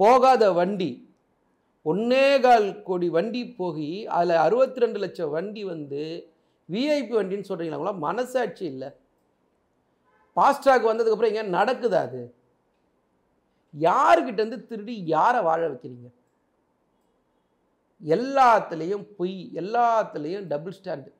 போகாத 0.00 0.44
வண்டி 0.58 0.90
ஒன்னே 1.90 2.26
கால் 2.44 2.66
கோடி 2.88 3.08
வண்டி 3.16 3.42
போய் 3.60 3.90
அதில் 4.16 4.42
அறுபத்தி 4.44 4.82
ரெண்டு 4.84 4.98
லட்சம் 5.04 5.32
வண்டி 5.36 5.62
வந்து 5.70 6.02
விஐபி 6.68 7.14
வண்டின்னு 7.18 7.48
சொல்கிறீங்களா 7.48 7.94
மனசாட்சி 8.06 8.64
இல்லை. 8.72 8.90
ஃபாஸ்ட்ராக் 10.36 10.88
வந்ததுக்கப்புறம் 10.90 11.32
எங்கே 11.32 11.44
நடக்குதா 11.56 12.00
அது? 12.08 12.22
யாருக்கிட்டேருந்து 13.74 14.60
திருடி 14.70 14.94
யாரை 15.14 15.40
வாழ 15.48 15.60
வைக்கிறீங்க? 15.70 16.08
எல்லாத்துலேயும் 18.02 19.04
பொய் 19.18 19.36
எல்லாத்துலேயும் 19.62 20.46
டபுள் 20.52 20.76
ஸ்டாண்டு 20.78 21.10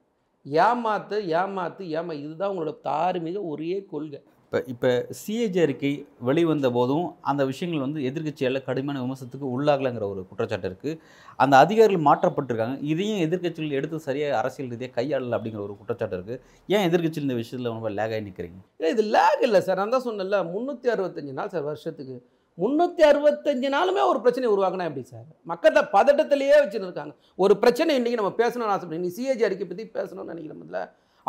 ஏமாத்து 0.46 1.16
ஏமாத்து 1.40 1.82
ஏமா 1.98 2.14
இதுதான் 2.24 2.52
உங்களோட 2.52 2.72
தார்மீக 2.88 3.40
ஒரே 3.52 3.74
கொள்கை. 3.92 4.20
இப்போ 4.52 4.60
இப்போ 4.72 4.88
சிஏஜி 5.18 5.58
அறிக்கை 5.64 5.90
வெளிவந்த 6.28 6.68
போதும் 6.76 7.04
அந்த 7.30 7.42
விஷயங்கள் 7.50 7.84
வந்து 7.84 8.00
எதிர்க்கட்சியால் 8.08 8.58
கடுமையான 8.66 9.02
விமர்சனத்துக்கு 9.04 9.46
உள்ளாகலைங்கிற 9.56 10.06
ஒரு 10.14 10.22
குற்றச்சாட்டு 10.30 10.68
இருக்குது 10.70 10.98
அந்த 11.42 11.54
அதிகாரிகள் 11.64 12.06
மாற்றப்பட்டிருக்காங்க. 12.08 12.76
இதையும் 12.92 13.22
எதிர்க்கட்சிகள் 13.26 13.76
எடுத்து 13.78 14.02
சரியாக 14.08 14.36
அரசியல் 14.40 14.70
ரீதியாக 14.72 14.94
கையாளல 14.98 15.38
அப்படிங்கிற 15.38 15.62
ஒரு 15.68 15.76
குற்றச்சாட்டு 15.80 16.18
இருக்குது 16.18 16.38
ஏன் 16.74 16.86
எதிர்க்கட்சியில் 16.88 17.26
இந்த 17.28 17.38
விஷயத்தில் 17.40 17.72
ரொம்ப 17.74 17.90
லேகாகி 18.00 18.26
நிற்கிறீங்க 18.28 18.60
இல்லை 18.80 18.90
இது 18.96 19.04
லேக் 19.16 19.46
இல்லை 19.48 19.62
சார். 19.68 19.80
நான் 19.82 19.96
தான் 19.96 20.06
சொன்னேன்ல 20.08 20.40
முந்நூற்றி 20.52 20.90
அறுபத்தஞ்சு 20.96 21.34
நாள் 21.40 21.52
சார் 21.54 21.68
வருஷத்துக்கு. 21.70 22.18
முந்நூற்றி 22.58 23.02
அறுபத்தஞ்சு 23.10 23.68
நாளுமே 23.74 24.02
ஒரு 24.10 24.18
பிரச்சனை 24.24 24.46
உருவாக்கினா 24.54 24.86
எப்படி 24.88 25.04
சார்? 25.12 25.26
மக்கள்கிட்ட 25.50 25.82
பதட்டத்திலேயே 25.94 26.56
வச்சுன்னு 26.62 26.88
இருக்காங்க 26.88 27.14
ஒரு 27.44 27.54
பிரச்சனை 27.62 27.96
இன்றைக்கி 28.00 28.18
நம்ம 28.20 28.32
பேசணும்னு 28.42 28.74
ஆசைப்படுறேன் 28.74 29.04
நீ 29.06 29.12
சிஏஜி 29.18 29.44
அறிக்கை 29.48 29.66
பற்றி 29.66 29.84
பேசணும்னு 29.98 30.32
நினைக்கிறோம்ல 30.32 30.80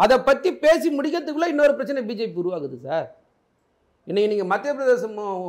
அதை 0.04 0.16
பற்றி 0.28 0.50
பேசி 0.66 0.88
முடிக்கிறதுக்குள்ளே 0.98 1.50
இன்னொரு 1.54 1.74
பிரச்சனை 1.80 2.02
பிஜேபி 2.10 2.40
உருவாகுது 2.44 2.78
சார். 2.88 3.08
இன்றைக்கி 4.08 4.30
நீங்கள் 4.32 4.50
மத்திய 4.52 4.72
பிரதேசமும் 4.78 5.44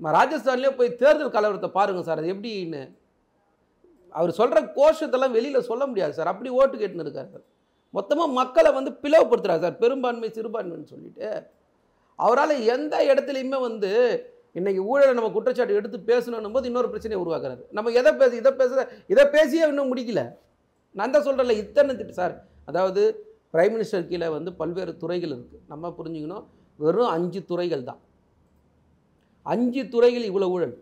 ராஜஸ்தான்லேயே 0.00 0.72
போய் 0.78 0.96
தேர்தல் 1.02 1.34
கலவரத்தை 1.36 1.70
பாருங்கள் 1.76 2.06
சார். 2.08 2.20
அது 2.22 2.32
எப்படின்னு? 2.34 2.82
அவர் 4.18 4.30
சொல்கிற 4.38 4.58
கோஷத்தெல்லாம் 4.78 5.36
வெளியில் 5.36 5.66
சொல்ல 5.70 5.82
முடியாது 5.90 6.16
சார். 6.18 6.30
அப்படி 6.32 6.50
ஓட்டு 6.58 6.76
கேட்டுன்னு 6.80 7.06
இருக்காரு 7.06 7.30
சார். 7.34 7.46
மொத்தமாக 7.94 8.36
மக்களை 8.40 8.70
வந்து 8.78 8.90
பிளவுபடுத்துகிறார் 9.04 9.64
சார். 9.64 9.78
பெரும்பான்மை 9.82 10.30
சிறுபான்மைன்னு 10.36 10.92
சொல்லிட்டு. 10.94 11.28
அவரால் 12.18 12.54
எந்த 12.74 12.94
இடத்துலையுமே 13.10 13.58
வந்து 13.68 13.90
இன்றைக்கி 14.56 14.80
ஊழலை 14.90 15.12
நம்ம 15.18 15.30
குற்றச்சாட்டு 15.36 15.78
எடுத்து 15.78 15.98
பேசணும் 16.10 16.56
போது 16.56 16.68
இன்னொரு 16.70 16.88
பிரச்சனையை 16.92 17.18
உருவாக்குறது. 17.24 17.62
நம்ம 17.76 17.90
எதை 18.00 18.12
பேச 18.20 18.32
இதை 18.42 18.52
பேச 18.60 18.88
இதை 19.12 19.24
பேசியே 19.36 19.64
இன்னும் 19.72 19.90
முடிக்கல. 19.92 20.22
நான் 20.98 21.14
தான் 21.14 21.24
சொல்கிறேன்ல 21.26 21.56
இத்தனை 21.62 21.94
திட்டு 21.98 22.14
சார். 22.20 22.34
அதாவது 22.70 23.02
பிரைம் 23.54 23.74
மினிஸ்டர் 23.74 24.08
கீழே 24.10 24.28
வந்து 24.36 24.50
பல்வேறு 24.60 24.92
துறைகள் 25.02 25.32
இருக்குது 25.34 25.62
நம்ம 25.72 25.90
புரிஞ்சுக்கணும் 25.98 26.44
வெறும் 26.78 27.12
அஞ்சு 27.16 27.40
துறைகள் 27.50 27.88
தான். 27.90 28.00
அஞ்சு 29.46 29.82
துறைகள் 29.94 30.28
இவ்வளோ 30.30 30.48
ஊழல். 30.54 30.74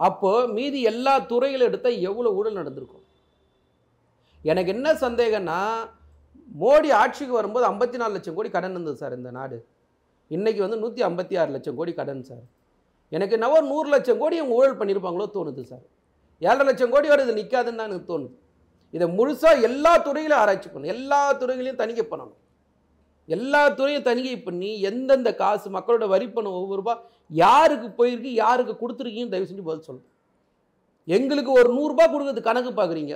அப்போது 0.00 0.48
மீதி 0.56 0.78
எல்லா 0.90 1.14
துறைகளும் 1.32 1.68
எடுத்தால் 1.70 2.02
எவ்வளோ 2.08 2.30
ஊழல் 2.38 2.58
நடந்திருக்கும்? 2.60 3.04
எனக்கு 4.50 4.70
என்ன 4.74 4.88
சந்தேகம்னா 5.04 5.58
மோடி 6.62 6.88
ஆட்சிக்கு 7.00 7.34
வரும்போது 7.38 7.64
ஐம்பத்தி 7.70 7.98
நாலு 8.00 8.14
லட்சம் 8.16 8.36
கோடி 8.36 8.50
கடன் 8.54 8.74
இருந்தது 8.76 9.00
சார் 9.02 9.16
இந்த 9.18 9.30
நாடு. 9.38 9.58
இன்றைக்கி 10.34 10.60
வந்து 10.64 10.78
நூற்றி 10.82 11.00
ஐம்பத்தி 11.06 11.34
ஆறு 11.40 11.50
லட்சம் 11.54 11.78
கோடி 11.78 11.92
கடன் 12.00 12.26
சார். 12.28 12.44
எனக்கு 13.16 13.34
என்ன 13.36 13.46
ஒரு 13.54 13.64
நூறு 13.70 13.88
லட்சம் 13.94 14.20
கோடி 14.22 14.36
அவங்க 14.40 14.58
ஊழல் 14.58 14.76
பண்ணியிருப்பாங்களோ 14.80 15.26
தோணுது 15.36 15.62
சார். 15.70 15.84
ஏழரை 16.42 16.64
லட்சம் 16.68 16.92
கோடியோட 16.92 17.20
இது 17.26 17.34
நிற்காதுன்னு 17.40 17.80
தான் 17.80 17.90
எனக்கு 17.90 18.10
தோணுது. 18.12 18.34
இதை 18.96 19.06
முழுசாக 19.16 19.64
எல்லா 19.68 19.92
துறையிலும் 20.06 20.40
ஆராய்ச்சி 20.42 20.68
பண்ணணும். 20.68 20.92
எல்லா 20.94 21.22
துறைகளையும் 21.40 21.80
தணிக்கை 21.82 22.04
பண்ணணும். 22.12 22.38
எல்லா 23.36 23.62
துறையும் 23.78 24.06
தணிக்கை 24.10 24.36
பண்ணி 24.46 24.70
எந்தெந்த 24.90 25.30
காசு 25.40 25.66
மக்களோட 25.74 26.06
வரி 26.14 26.28
பணம் 26.36 26.56
ஒவ்வொரு 26.60 26.80
ரூபாய் 26.80 27.02
யாருக்கு 27.42 27.88
போயிருக்கு 27.98 28.30
யாருக்கு 28.44 28.74
கொடுத்துருக்கீங்கன்னு 28.82 29.34
தயவு 29.34 29.50
செஞ்சு 29.50 29.66
பதில் 29.68 29.86
சொல்லணும். 29.88 30.08
எங்களுக்கு 31.16 31.52
ஒரு 31.60 31.68
நூறுரூபா 31.76 32.06
கொடுக்குறது 32.14 32.48
கணக்கு 32.48 32.72
பார்க்குறீங்க. 32.78 33.14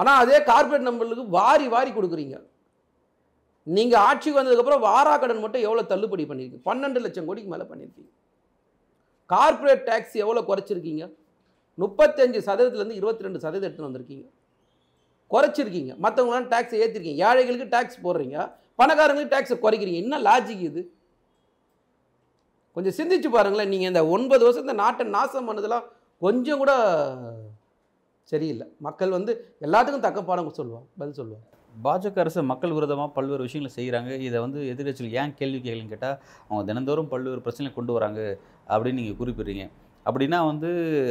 ஆனால் 0.00 0.18
அதே 0.22 0.38
கார்ப்பரேட் 0.50 0.88
நம்பர்களுக்கு 0.88 1.26
வாரி 1.38 1.66
வாரி 1.74 1.90
கொடுக்குறீங்க. 1.98 2.36
நீங்கள் 3.76 4.02
ஆட்சிக்கு 4.08 4.38
வந்ததுக்கப்புறம் 4.38 4.86
வாரா 4.88 5.14
கடன் 5.16 5.44
மட்டும் 5.44 5.64
எவ்வளோ 5.66 5.82
தள்ளுபடி 5.92 6.24
பண்ணியிருக்கீங்க 6.30 6.68
பன்னெண்டு 6.70 7.04
லட்சம் 7.04 7.28
கோடிக்கு 7.28 7.52
மேலே 7.54 7.66
பண்ணியிருக்கீங்க 7.70 8.10
கார்ப்பரேட் 9.32 9.82
டேக்ஸ் 9.88 10.14
எவ்வளோ 10.22 10.40
குறைச்சிருக்கீங்க? 10.50 11.04
முப்பத்தஞ்சு 11.82 12.38
சதவீதத்துலேருந்து 12.46 12.96
இருபத்தி 13.00 13.26
ரெண்டு 13.26 13.42
சதவீதம் 13.42 13.66
எடுத்துன்னு 13.68 13.90
வந்திருக்கீங்க. 13.90 14.24
குறைச்சிருக்கீங்க. 15.32 15.92
மற்றவங்களாம் 16.04 16.48
டேக்ஸ் 16.52 16.74
ஏற்றிருக்கீங்க 16.80 17.22
ஏழைகளுக்கு 17.28 17.66
டேக்ஸ் 17.74 18.00
போடுறீங்க. 18.06 18.36
பணக்காரங்களுக்கு 18.80 19.34
டேக்ஸை 19.34 19.56
குறைக்கிறீங்க. 19.64 20.00
என்ன 20.04 20.18
லாஜிக் 20.28 20.64
இது? 20.70 20.82
கொஞ்சம் 22.76 22.96
சிந்திச்சு 22.98 23.30
பாருங்களேன். 23.36 23.72
நீங்கள் 23.74 23.90
இந்த 23.92 24.02
ஒன்பது 24.16 24.42
வருஷம் 24.46 24.66
இந்த 24.66 24.76
நாட்டை 24.82 25.06
நாசம் 25.16 25.48
பண்ணதெல்லாம் 25.50 25.86
கொஞ்சம் 26.24 26.60
கூட 26.62 26.72
சரியில்லை. 28.32 28.66
மக்கள் 28.88 29.16
வந்து 29.18 29.32
எல்லாத்துக்கும் 29.66 30.06
தக்க 30.08 30.20
பாடம் 30.28 30.58
சொல்லுவாங்க 30.60 30.88
பதில் 31.00 31.18
சொல்லுவாங்க. 31.20 31.46
பாஜக 31.84 32.18
அரசு 32.22 32.40
மக்கள் 32.52 32.74
விரோதமாக 32.76 33.10
பல்வேறு 33.16 33.46
விஷயங்களை 33.46 33.72
செய்கிறாங்க 33.76 34.10
இதை 34.26 34.38
வந்து 34.44 34.60
எதிர்கட்சிகள் 34.72 35.14
ஏன் 35.20 35.34
கேள்வி 35.40 35.58
கேட்கலன்னு 35.66 35.92
கேட்டால் 35.92 36.16
அவங்க 36.48 36.62
தினந்தோறும் 36.70 37.10
பல்வேறு 37.12 37.40
பிரச்சனை 37.46 37.70
கொண்டு 37.76 37.92
வராங்க 37.96 38.20
அப்படின்னு 38.72 39.00
நீங்கள் 39.00 39.18
குறிப்பிடுறீங்க. 39.20 39.64
அப்படின்னா 40.06 40.38
வந்து 40.50 40.68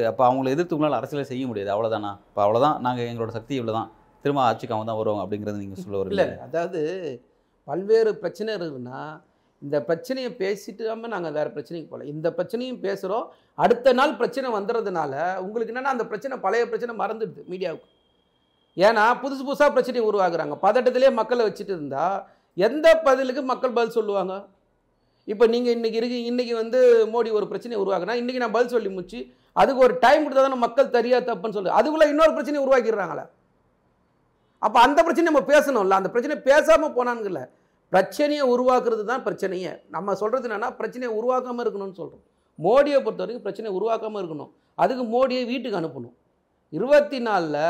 அப்போ 0.10 0.24
அவங்கள 0.28 0.52
எதிர்த்து 0.56 0.76
உங்களால் 0.78 1.00
அரசியலை 1.00 1.26
செய்ய 1.32 1.46
முடியாது. 1.50 1.72
அவ்வளோதானா 1.76 2.12
இப்போ 2.30 2.42
அவ்வளோதான் 2.46 2.78
நாங்கள் 2.86 3.10
எங்களோட 3.12 3.34
சக்தி 3.38 3.56
இவ்வளோ 3.60 3.76
தான் 3.80 3.90
திரும்ப 4.24 4.42
ஆட்சிக்கு 4.46 4.76
அவங்க 4.76 4.88
தான் 4.90 5.00
வருவாங்க 5.02 5.24
அப்படிங்கிறது 5.26 5.62
நீங்கள் 5.64 5.84
சொல்ல 5.84 6.00
இல்லை 6.14 6.26
வரல 6.28 6.46
அதாவது 6.48 6.82
பல்வேறு 7.68 8.12
பிரச்சனை 8.24 8.52
இருக்குன்னா 8.60 9.02
இந்த 9.62 9.78
பிரச்சனையை 9.88 10.32
பேசிட்டு 10.42 10.84
நாங்கள் 11.16 11.36
வேறு 11.38 11.50
பிரச்சனைக்கு 11.56 11.90
போகல. 11.92 12.08
இந்த 12.14 12.28
பிரச்சனையும் 12.38 12.82
பேசுகிறோம் 12.88 13.26
அடுத்த 13.58 13.94
நாள் 14.00 14.20
பிரச்சனை 14.20 14.50
வந்துடுறதுனால 14.58 15.14
உங்களுக்கு 15.46 15.74
என்னென்னா 15.74 15.96
அந்த 15.96 16.06
பிரச்சனை 16.12 16.36
பழைய 16.46 16.66
பிரச்சனை 16.72 16.94
மறந்துடுது 17.02 17.42
மீடியாவுக்கு. 17.52 17.90
ஏன்னா 18.78 19.04
புதுசு 19.22 19.42
புதுசாக 19.48 19.72
பிரச்சனையை 19.76 20.04
உருவாக்குறாங்க 20.10 20.56
பதட்டத்திலே 20.66 21.12
மக்களை 21.20 21.44
வச்சுட்டு 21.48 21.74
இருந்தால் 21.78 22.18
எந்த 22.68 22.88
பதிலுக்கு 23.08 23.42
மக்கள் 23.52 23.76
பதில் 23.78 23.98
சொல்லுவாங்க? 23.98 24.34
இப்போ 25.32 25.46
நீங்கள் 25.54 25.74
இன்றைக்கி 25.78 26.00
இருக்கு 26.00 26.20
இன்றைக்கி 26.30 26.54
வந்து 26.62 26.80
மோடி 27.14 27.30
ஒரு 27.40 27.46
பிரச்சனையை 27.52 27.80
உருவாக்குனா 27.84 28.16
இன்றைக்கி 28.22 28.42
நான் 28.44 28.56
பதில் 28.56 28.74
சொல்லி 28.76 28.90
முடிச்சு 28.96 29.20
அதுக்கு 29.60 29.84
ஒரு 29.86 29.94
டைம் 30.06 30.24
கொடுத்தா 30.24 30.44
தானே 30.46 30.58
மக்கள் 30.64 30.94
தெரியா 30.96 31.18
தப்புன்னு 31.28 31.58
சொல்லு 31.58 31.78
அதுக்குள்ளே 31.78 32.08
இன்னொரு 32.12 32.34
பிரச்சனையை 32.38 32.62
உருவாக்கிடுறாங்களே. 32.66 33.26
அப்போ 34.66 34.78
அந்த 34.86 35.00
பிரச்சனை 35.06 35.28
நம்ம 35.32 35.44
பேசணும்ல. 35.52 35.98
அந்த 36.02 36.10
பிரச்சனை 36.14 36.36
பேசாமல் 36.50 36.96
போனானுங்கல்ல 36.98 37.42
பிரச்சனையை 37.94 38.44
உருவாக்குறது 38.54 39.04
தான் 39.12 39.24
பிரச்சனையே. 39.28 39.72
நம்ம 39.96 40.16
சொல்கிறது 40.22 40.48
என்னென்னா 40.50 40.70
பிரச்சனையை 40.80 41.12
உருவாக்காமல் 41.20 41.64
இருக்கணும்னு 41.66 42.00
சொல்கிறோம் 42.02 42.24
மோடியை 42.60 43.00
பொறுத்த 43.06 43.24
வரைக்கும் 43.24 43.46
பிரச்சனையை 43.46 43.74
உருவாக்காமல் 43.80 44.22
இருக்கணும். 44.22 44.52
அதுக்கு 44.84 45.04
மோடியை 45.16 45.44
வீட்டுக்கு 45.52 45.80
அனுப்பணும். 45.82 46.16
இருபத்தி 46.78 47.20
நாலில் 47.28 47.62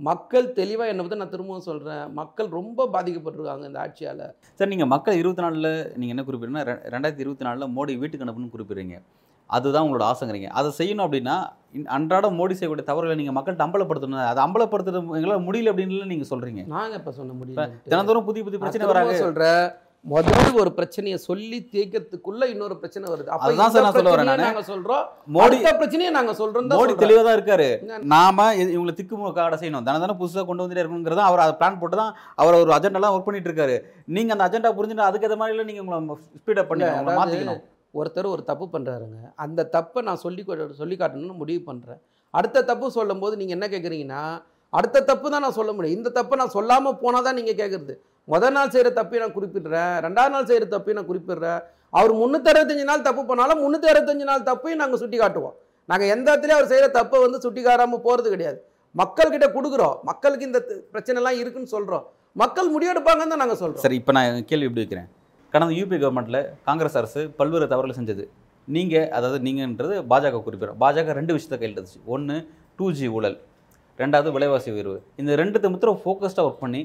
மக்கள் 0.00 0.52
தெளிவாக 0.52 0.88
என்னை 0.88 1.02
பற்றி 1.02 1.18
நான் 1.18 1.30
திரும்பவும் 1.30 1.60
சொல்கிறேன் 1.60 2.12
மக்கள் 2.12 2.48
ரொம்ப 2.48 2.86
பாதிக்கப்பட்டிருக்காங்க 2.92 3.64
இந்த 3.64 3.80
ஆட்சியால். 3.80 4.24
சார் 4.54 4.68
நீங்கள் 4.68 4.86
மக்கள் 4.86 5.16
இருபத்தி 5.16 5.42
நாலில் 5.42 5.68
நீங்கள் 5.96 6.14
என்ன 6.14 6.22
குறிப்பிடுறீங்கன்னா 6.22 6.64
ரெண்டாயிரத்தி 6.94 7.18
இருபத்தி 7.18 7.44
நாலில் 7.44 7.72
மோடி 7.76 7.98
வீட்டுக்கு 7.98 8.26
அனுப்பணும்னு 8.26 8.54
குறிப்பிடுறீங்க. 8.54 8.96
அதுதான் 9.50 9.84
உங்களோட 9.84 10.04
ஆசைங்கிறீங்க 10.04 10.48
அதை 10.52 10.72
செய்யணும் 10.78 11.04
அப்படின்னா 11.06 11.36
இன்- 11.74 11.88
அன்றாட 11.88 12.26
மோடி 12.30 12.52
செய்யக்கூடிய 12.52 12.86
தவறுகளை 12.86 13.16
நீங்கள் 13.16 13.36
மக்கள்கிட்ட 13.36 13.66
அம்பலப்படுத்தணும். 13.66 14.22
அதை 14.24 14.40
அம்பலப்படுத்துறது 14.44 15.02
எங்களால் 15.18 15.46
முடியல 15.46 15.72
அப்படின்னு 15.72 16.12
நீங்கள் 16.12 16.30
சொல்கிறீங்க 16.30 16.62
நாங்கள் 16.74 16.98
இப்போ 16.98 17.12
சொன்ன 17.12 17.32
முடியும் 17.32 17.74
தினந்தோறும் 17.88 18.24
புதிய 18.24 18.44
புதிய 18.44 18.60
பிரச்சனை 18.60 18.88
வராங்க 18.88 19.16
சொல்கிறேன் 19.18 19.64
முதல் 20.12 20.58
ஒரு 20.62 20.70
பிரச்சனையை 20.78 21.18
சொல்லி 21.26 21.58
தேய்க்கிறதுக்குள்ள 21.72 22.42
இன்னொரு 22.52 22.74
பிரச்சனை 22.80 23.04
வருது. 23.12 23.28
அதுதான் 23.44 23.70
சார் 23.74 23.84
நான் 23.86 23.96
சொல்ல 23.96 24.10
வரேன். 24.14 24.30
நாங்க 24.46 24.62
சொல்றோம். 24.70 25.04
மோடி 25.36 25.58
பிரச்சனையை 25.80 26.10
நாங்க 26.16 26.32
சொல்றோம் 26.40 26.66
மோடி. 26.80 26.94
தெளிவாக 27.02 27.24
தான் 27.26 27.36
இருக்காரு? 27.38 27.68
நாம 28.14 28.46
இவங்களை 28.62 28.94
திக்குமுக 28.98 29.46
செய்யணும். 29.62 29.86
தானே 29.88 30.00
தானே 30.04 30.16
புதுசாக 30.20 30.44
கொண்டு 30.48 30.64
வந்துட்டே 30.64 30.82
இருக்கணுங்கிறத 30.82 31.24
அவர் 31.28 31.44
அதை 31.44 31.54
பிளான் 31.60 31.80
போட்டு 31.82 31.98
தான் 32.02 32.12
அவர் 32.42 32.60
ஒரு 32.62 32.74
அஜெண்டாலாம் 32.78 33.16
ஒர்க் 33.16 33.28
பண்ணிட்டு 33.28 33.50
இருக்காரு. 33.50 33.76
நீங்க 34.16 34.32
அந்த 34.36 34.46
அஜெண்டா 34.48 34.74
புரிஞ்சுட்டு 34.78 35.08
அதுக்கேற்ற 35.08 35.38
மாதிரிலாம் 35.42 35.70
நீங்க 35.72 35.84
உங்களை 35.84 36.18
ஸ்பீடப் 36.40 36.70
பண்ணி 36.72 36.84
இல்ல, 37.40 37.58
ஒருத்தர் 38.00 38.32
ஒரு 38.36 38.42
தப்பு 38.50 38.66
பண்றாருங்க. 38.76 39.18
அந்த 39.44 39.68
தப்பை 39.76 40.02
நான் 40.08 40.24
சொல்லி 40.26 40.42
சொல்லி 40.80 40.96
காட்டணும்னு 41.02 41.42
முடிவு 41.42 41.62
பண்றேன். 41.68 42.00
அடுத்த 42.38 42.66
தப்பு 42.70 42.96
சொல்லும்போது 42.98 43.34
நீங்க 43.40 43.54
என்ன 43.56 43.66
கேக்குறீங்கன்னா 43.74 44.24
அடுத்த 44.78 45.06
தப்பு 45.10 45.26
தான் 45.32 45.44
நான் 45.46 45.58
சொல்ல 45.58 45.72
முடியும். 45.76 45.98
இந்த 45.98 46.10
தப்பை 46.16 46.36
நான் 46.40 46.56
சொல்லாம 46.58 46.92
போனா 47.04 47.18
தான் 47.26 47.38
நீங்க 47.40 47.52
கேட்குறது 47.60 47.94
முதல் 48.32 48.54
நாள் 48.56 48.72
செய்கிற 48.74 48.90
தப்பையும் 48.98 49.24
நான் 49.24 49.36
குறிப்பிடுறேன். 49.38 49.94
ரெண்டாவது 50.04 50.32
நாள் 50.34 50.48
செய்கிற 50.50 50.66
தப்பையும் 50.74 50.98
நான் 50.98 51.10
குறிப்பிடுறேன். 51.10 51.60
அவர் 51.98 52.12
முந்நூற்றி 52.20 52.50
அறுபத்தஞ்சு 52.52 52.84
நாள் 52.90 53.06
தப்பு 53.08 53.22
பண்ணாலும் 53.30 53.60
முந்நூற்றி 53.64 53.88
அறுபத்தஞ்சு 53.92 54.26
நாள் 54.30 54.46
தப்பையும் 54.50 54.80
நாங்கள் 54.82 55.00
சுட்டி 55.02 55.18
காட்டுவோம். 55.22 55.56
நாங்கள் 55.90 56.10
எந்த 56.14 56.26
இடத்துலையும் 56.30 56.58
அவர் 56.58 56.70
செய்கிற 56.72 56.86
தப்பை 56.98 57.18
வந்து 57.24 57.38
சுட்டி 57.44 57.62
காட்டாமல் 57.66 58.02
போகிறது 58.06 58.28
கிடையாது. 58.34 58.58
மக்கள்கிட்ட 59.00 59.46
கொடுக்குறோம். 59.56 59.96
மக்களுக்கு 60.10 60.48
இந்த 60.50 60.60
பிரச்சனைலாம் 60.94 61.38
இருக்குன்னு 61.42 61.72
சொல்கிறோம் 61.74 62.04
மக்கள் 62.42 62.68
முடிவெடுப்பாங்கன்னு 62.74 63.32
தான் 63.32 63.42
நாங்கள் 63.42 63.60
சொல்கிறோம் 63.62 63.84
சரி 63.86 63.96
இப்போ 64.00 64.12
நான் 64.16 64.46
கேள்வி 64.50 64.66
எப்படி 64.68 64.82
வைக்கிறேன். 64.84 65.08
கடந்த 65.54 65.74
யூபி 65.80 65.96
கவர்மெண்ட்டில் 66.02 66.40
காங்கிரஸ் 66.68 66.98
அரசு 67.00 67.20
பல்வேறு 67.38 67.66
தவறுகள் 67.72 67.98
செஞ்சது. 67.98 68.24
நீங்கள் 68.68 69.08
அதாவது 69.16 69.38
நீங்கன்றது 69.46 69.96
பாஜக 70.12 70.40
குறிப்பிடும் 70.46 70.78
பாஜக 70.82 71.14
ரெண்டு 71.20 71.32
விஷயத்தை 71.36 71.58
கையில் 71.60 71.74
இருந்துச்சு 71.76 72.00
ஒன்று 72.14 72.36
டூ 72.78 72.86
ஜி 72.98 73.06
ஊழல். 73.16 73.36
ரெண்டாவது 73.98 74.30
விலைவாசி 74.36 74.68
உயர்வு. 74.76 74.98
இந்த 75.22 75.32
ரெண்டுத்தை 75.42 75.68
முத்திரம் 75.74 75.98
ஃபோக்கஸ்டாக 76.04 76.46
ஒர்க் 76.48 76.62
பண்ணி 76.64 76.80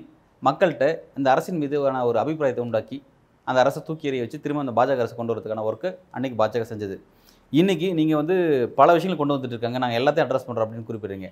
மக்கள்கிட்ட 0.47 0.85
இந்த 1.19 1.27
அரசின் 1.33 1.61
மீதுவான 1.61 2.03
ஒரு 2.09 2.17
அபிப்பிராயத்தை 2.23 2.63
உண்டாக்கி 2.65 2.97
அந்த 3.47 3.59
அரசை 3.63 3.79
தூக்கி 3.87 4.09
எறிய 4.09 4.23
வச்சு 4.23 4.37
திரும்ப 4.43 4.63
அந்த 4.65 4.73
பாஜக 4.79 5.03
அரசு 5.03 5.15
கொண்டு 5.19 5.33
வரதுக்கான 5.33 5.63
ஒர்க்கு 5.69 5.89
அன்னைக்கு 6.15 6.37
பாஜக 6.41 6.65
செஞ்சது. 6.71 6.95
இன்றைக்கி 7.53 7.87
நீங்கள் 7.99 8.19
வந்து 8.21 8.35
பல 8.79 8.87
விஷயங்கள் 8.95 9.19
கொண்டு 9.21 9.35
வந்துட்டு 9.35 9.55
இருக்காங்க. 9.55 9.79
நாங்கள் 9.83 9.99
எல்லாத்தையும் 9.99 10.27
அட்ரஸ் 10.27 10.47
பண்ணுறோம் 10.47 10.65
அப்படின்னு 10.65 10.87
குறிப்பிடுறீங்க. 10.89 11.27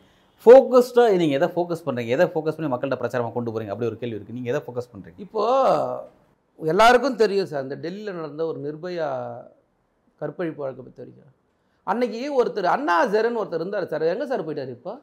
ஃபோக்கஸ்டாக 0.45 1.17
நீங்கள் 1.21 1.37
எதை 1.39 1.47
ஃபோக்கஸ் 1.55 1.83
பண்ணுறீங்க 1.85 2.11
எதை 2.15 2.25
ஃபோக்கஸ் 2.33 2.57
பண்ணி 2.57 2.69
மக்கள்கிட்ட 2.73 2.97
பிரச்சாரமாக 3.01 3.33
கொண்டு 3.35 3.51
போகிறீங்க 3.53 3.73
அப்படி 3.73 3.87
ஒரு 3.91 3.97
கேள்வி 4.01 4.17
இருக்குது 4.17 4.37
நீங்கள் 4.37 4.53
எதை 4.53 4.61
ஃபோக்கஸ் 4.65 4.89
பண்ணுறீங்க 4.93 5.19
இப்போது 5.25 6.69
எல்லாருக்கும் 6.73 7.19
தெரியும் 7.23 7.49
சார். 7.51 7.65
இந்த 7.67 7.77
டெல்லியில் 7.83 8.17
நடந்த 8.19 8.43
ஒரு 8.51 8.59
நிர்பயா 8.65 9.07
கற்பழிப்பு 10.21 10.63
வழக்கை 10.63 10.81
பற்றி 10.83 10.99
தெரியும் 11.03 11.33
அன்னைக்கு 11.91 12.21
ஒருத்தர் 12.39 12.67
அண்ணா 12.75 12.95
சரன் 13.13 13.39
ஒருத்தர் 13.41 13.63
இருந்தார் 13.63 13.91
சார். 13.91 14.05
எங்கே 14.13 14.25
சார் 14.31 14.45
போயிட்டார் 14.47 14.71
இப்போ? 14.77 14.93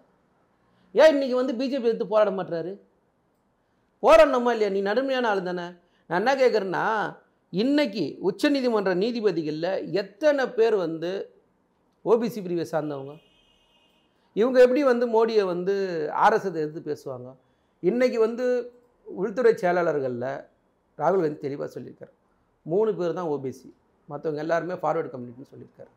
ஏன் 0.95 1.13
இன்றைக்கி 1.15 1.37
வந்து 1.41 1.55
பிஜேபி 1.61 1.89
எடுத்து 1.91 2.07
போராட 2.13 2.33
மாட்டுறாரு 2.39 2.73
போராடணுமா 4.05 4.51
இல்லையா? 4.55 4.69
நீ 4.69 4.81
நடுமையான 4.81 5.29
ஆள் 5.29 5.43
தானே. 5.43 5.67
நான் 6.07 6.21
என்ன 6.21 6.33
கேட்குறேன்னா 6.43 6.87
உச்ச 7.51 8.01
உச்சநீதிமன்ற 8.29 8.93
நீதிபதிகளில் 9.03 9.93
எத்தனை 9.93 10.45
பேர் 10.49 10.77
வந்து 10.77 11.11
ஓபிசி 12.05 12.41
பிரிவை 12.43 12.67
சார்ந்தவங்க? 12.71 13.13
இவங்க 14.33 14.61
எப்படி 14.61 14.85
வந்து 14.85 15.07
மோடியை 15.15 15.45
வந்து 15.45 15.75
ஆர்எஸ்எஸ் 16.25 16.61
எதிர்த்து 16.63 16.83
பேசுவாங்க? 16.91 17.29
இன்றைக்கி 17.83 18.19
வந்து 18.19 18.47
உள்துறை 19.05 19.53
செயலாளர்களில் 19.53 20.31
ராகுல் 20.99 21.25
காந்தி 21.25 21.39
தெளிவாக 21.39 21.81
சொல்லியிருக்காரு. 21.81 22.13
மூணு 22.63 22.95
பேர் 22.95 23.13
தான் 23.13 23.27
ஓபிசி. 23.27 23.69
மற்றவங்க 24.11 24.43
எல்லாருமே 24.47 24.75
ஃபார்வேர்டு 24.75 25.11
கம்யூனிட்டின்னு 25.15 25.53
சொல்லியிருக்காரு. 25.55 25.93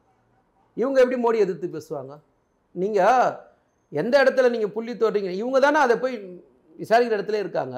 இவங்க 0.75 1.01
எப்படி 1.03 1.21
மோடி 1.21 1.41
எதிர்த்து 1.45 1.67
பேசுவாங்க? 1.77 2.13
நீங்கள் 2.71 3.33
எந்த 3.89 4.23
இடத்துல 4.23 4.49
நீங்கள் 4.49 4.69
புள்ளி 4.69 4.93
தோடுறீங்க 4.93 5.29
இவங்க 5.41 5.59
தானே 5.59 5.79
அதை 5.79 5.97
போய் 5.97 6.15
விசாரிக்கிற 6.81 7.17
இடத்துல 7.17 7.39
இருக்காங்க. 7.43 7.77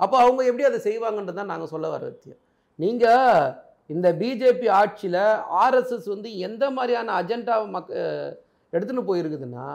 அப்போ 0.00 0.16
அவங்க 0.24 0.40
எப்படி 0.50 0.64
அதை 0.68 0.78
செய்வாங்கன்றது 0.88 1.38
தான் 1.40 1.52
நாங்கள் 1.52 1.72
சொல்ல 1.74 1.86
வர 1.94 2.02
விஷயம் 2.14 2.40
நீங்கள் 2.78 3.52
இந்த 3.94 4.08
பிஜேபி 4.20 4.68
ஆட்சியில் 4.80 5.22
ஆர்எஸ்எஸ் 5.64 6.08
வந்து 6.14 6.30
எந்த 6.46 6.64
மாதிரியான 6.76 7.14
அஜெண்டாவை 7.20 7.66
மக்க 7.76 7.90
எடுத்துன்னு 8.72 9.08
போயிருக்குதுன்னா 9.10 9.66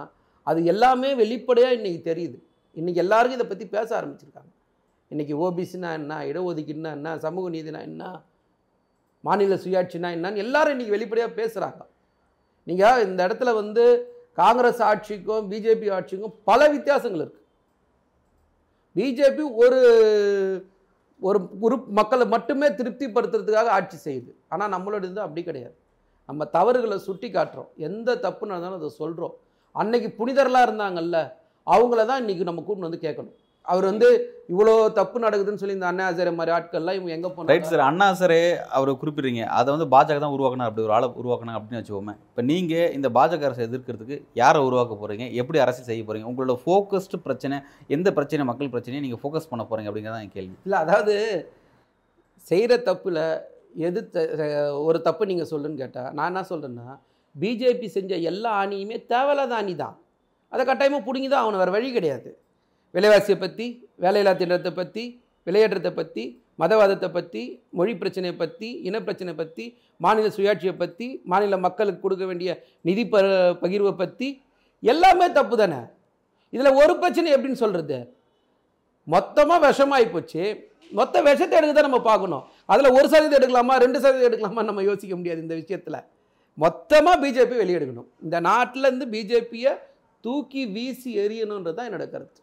அது 0.47 0.59
எல்லாமே 0.73 1.09
வெளிப்படையாக 1.21 1.77
இன்றைக்கி 1.77 2.01
தெரியுது. 2.09 2.37
இன்றைக்கி 2.77 2.99
எல்லாருக்கும் 3.03 3.39
இதை 3.39 3.47
பற்றி 3.49 3.65
பேச 3.75 3.89
ஆரம்பிச்சிருக்காங்க. 3.99 4.51
இன்றைக்கி 5.11 5.33
ஓபிசினா 5.45 5.89
என்ன 5.99 6.17
இடஒதுக்கீடுனா 6.29 6.91
என்ன 6.97 7.15
சமூக 7.25 7.47
நீதினா 7.55 7.79
என்ன 7.89 8.03
மாநில 9.23 9.55
சுயாட்சினா 9.63 10.09
என்னன்னு 10.17 10.43
எல்லாரும் 10.45 10.73
இன்றைக்கி 10.75 10.93
வெளிப்படையாக 10.95 11.33
பேசுகிறாங்க 11.39 11.81
நீங்கள் 12.67 13.03
இந்த 13.07 13.19
இடத்துல 13.27 13.51
வந்து 13.61 13.83
காங்கிரஸ் 14.41 14.81
ஆட்சிக்கும் 14.89 15.47
பிஜேபி 15.51 15.87
ஆட்சிக்கும் 15.97 16.35
பல 16.49 16.69
வித்தியாசங்கள் 16.75 17.23
இருக்குது 17.23 17.40
பிஜேபி 18.95 19.43
ஒரு 19.63 19.79
ஒரு 21.21 21.39
குரூப் 21.61 21.87
மக்களை 21.99 22.25
மட்டுமே 22.27 22.67
திருப்திப்படுத்துறதுக்காக 22.67 23.71
ஆட்சி 23.77 23.97
செய்யுது. 24.05 24.31
ஆனால் 24.49 24.71
நம்மளோடது 24.75 25.19
அப்படி 25.25 25.43
கிடையாது. 25.43 25.75
நம்ம 26.29 26.45
தவறுகளை 26.45 26.97
சுட்டி 26.97 27.27
காட்டுறோம். 27.31 27.69
எந்த 27.87 28.15
தப்பு 28.25 28.43
நடந்தாலும் 28.47 28.79
அதை 28.79 28.89
சொல்கிறோம் 29.01 29.35
அன்னைக்கு 29.75 30.09
புனிதர்களாக 30.19 30.67
இருந்தாங்கல்ல 30.67 31.17
அவங்கள 31.67 32.05
தான் 32.05 32.21
இன்றைக்கி 32.23 32.43
நம்ம 32.49 32.61
கூப்பிட்டு 32.67 32.87
வந்து 32.89 33.03
கேட்கணும். 33.07 33.35
அவர் 33.67 33.85
வந்து 33.85 34.07
இவ்வளோ 34.51 34.71
தப்பு 34.95 35.17
நடக்குதுன்னு 35.23 35.61
சொல்லி 35.61 35.75
இந்த 35.75 35.87
அண்ணா 35.89 36.05
ஹசாரே 36.07 36.31
மாதிரி 36.35 36.53
ஆட்கள்லாம் 36.55 36.95
இவங்க 36.97 37.11
எங்கே 37.15 37.27
ரைட் 37.27 37.35
போனாங்க 37.39 37.67
சார் 37.71 37.83
அண்ணா 37.87 38.07
சாரே 38.19 38.39
அவர் 38.77 38.89
குறிப்பிடுறீங்க. 39.01 39.43
அதை 39.57 39.67
வந்து 39.75 39.87
பாஜக 39.93 40.17
தான் 40.19 40.33
உருவாக்கணும் 40.35 40.67
அப்படி 40.67 40.83
ஒரு 40.83 40.95
ஆளை 40.97 41.07
உருவாக்கணும் 41.21 41.57
அப்படின்னு 41.57 41.79
வச்சுக்கோமே. 41.79 42.15
இப்போ 42.25 42.43
நீங்கள் 42.49 42.91
இந்த 42.97 43.09
பாஜக 43.17 43.47
அரசை 43.49 43.63
எதிர்க்கிறதுக்கு 43.67 44.17
யாரை 44.35 44.61
உருவாக்க 44.67 44.95
போகிறீங்க 44.95 45.27
எப்படி 45.39 45.59
அரசியல் 45.63 45.89
செய்ய 45.89 46.03
போகிறீங்க 46.03 46.29
உங்களோட 46.31 46.55
ஃபோக்கஸ்டு 46.63 47.19
பிரச்சனை 47.25 47.57
எந்த 47.89 48.09
பிரச்சனை 48.17 48.45
மக்கள் 48.49 48.73
பிரச்சனையை 48.73 49.03
நீங்கள் 49.05 49.21
ஃபோக்கஸ் 49.23 49.49
பண்ண 49.51 49.65
போகிறீங்க 49.65 49.89
அப்படிங்கிறத 49.89 50.25
என் 50.25 50.35
கேள்வி. 50.37 50.55
இல்லை 50.65 50.79
அதாவது 50.83 51.15
செய்கிற 52.47 52.73
தப்பில் 52.83 53.23
எது 53.85 53.99
த- 54.09 54.29
ஒரு 54.83 54.99
தப்பு 55.01 55.23
நீங்கள் 55.27 55.51
சொல்லுன்னு 55.51 55.81
கேட்டால் 55.81 56.13
நான் 56.13 56.31
என்ன 56.31 56.45
சொல்கிறேன்னா 56.49 56.87
பிஜேபி 57.35 57.87
செஞ்ச 57.91 58.13
எல்லா 58.25 58.51
அணியுமே 58.63 58.97
தேவையில்லாத 59.07 59.53
அணி 59.55 59.75
தான். 59.77 59.95
அதை 60.51 60.63
கட்டாயமாக 60.65 61.03
பிடுங்கி 61.03 61.29
தான் 61.29 61.43
அவனை 61.43 61.59
வேறு 61.59 61.71
வழி 61.71 61.89
கிடையாது. 61.91 62.29
விலைவாசியை 62.95 63.37
பற்றி 63.39 63.65
வேலையில்லா 64.03 64.33
திட்டத்தை 64.41 64.71
பற்றி 64.79 65.03
விலையேற்றத்தை 65.47 65.91
பற்றி 65.99 66.23
மதவாதத்தை 66.61 67.09
பற்றி 67.17 67.43
மொழி 67.77 67.93
பிரச்சனையை 68.01 68.35
பற்றி 68.41 68.67
இனப்பிரச்சனை 68.87 69.33
பற்றி 69.41 69.65
மாநில 70.05 70.27
சுயாட்சியை 70.37 70.73
பற்றி 70.81 71.07
மாநில 71.31 71.57
மக்களுக்கு 71.65 72.03
கொடுக்க 72.03 72.25
வேண்டிய 72.31 72.51
நிதி 72.87 73.03
ப 73.13 73.21
பகிர்வை 73.61 73.93
பற்றி 74.01 74.27
எல்லாமே 74.83 75.27
தப்பு 75.37 75.55
தானே? 75.61 75.79
இதில் 76.53 76.77
ஒரு 76.81 76.93
பிரச்சனை 77.01 77.33
எப்படின்னு 77.35 77.61
சொல்கிறது 77.63 77.97
மொத்தமாக 79.07 79.59
விஷமாகி 79.65 80.07
போச்சு. 80.13 80.43
மொத்த 80.99 81.15
விஷத்தை 81.27 81.55
எடுக்க 81.57 81.73
தான் 81.73 81.87
நம்ம 81.89 82.01
பார்க்கணும். 82.09 82.43
அதில் 82.71 82.95
ஒரு 82.97 83.07
சதவீதம் 83.11 83.37
எடுக்கலாமா 83.39 83.75
ரெண்டு 83.83 83.97
சதவீதம் 84.03 84.29
எடுக்கலாமா 84.29 84.63
நம்ம 84.69 84.83
யோசிக்க 84.89 85.13
முடியாது 85.19 85.43
இந்த 85.45 85.55
விஷயத்தில். 85.61 85.99
மொத்தமாக 86.57 87.15
பிஜேபி 87.23 87.55
வெளியெடுக்கணும். 87.61 88.09
இந்த 88.25 88.37
நாட்டிலேருந்து 88.49 89.07
பிஜேபியை 89.15 89.73
தூக்கி 90.23 90.63
வீசி 90.75 91.11
எறியணுன்றது 91.23 91.77
தான் 91.77 91.89
என்னோட 91.89 92.07
கருத்து. 92.09 92.41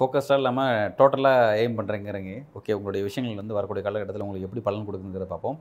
ஃபோக்கஸ்டாக 0.00 0.40
இல்லாமல் 0.40 0.92
டோட்டலாக 0.98 1.56
எய்ம் 1.62 1.74
பண்ணுறேங்கிறீங்க 1.78 2.34
ஓகே 2.58 2.74
உங்களுடைய 2.76 3.02
விஷயங்கள் 3.06 3.40
வந்து 3.40 3.56
வரக்கூடிய 3.56 3.82
காலகட்டத்தில் 3.86 4.24
உங்களுக்கு 4.26 4.46
எப்படி 4.48 4.62
பலன் 4.68 4.86
கொடுக்குங்கிறத 4.86 5.26
பார்ப்போம். 5.32 5.56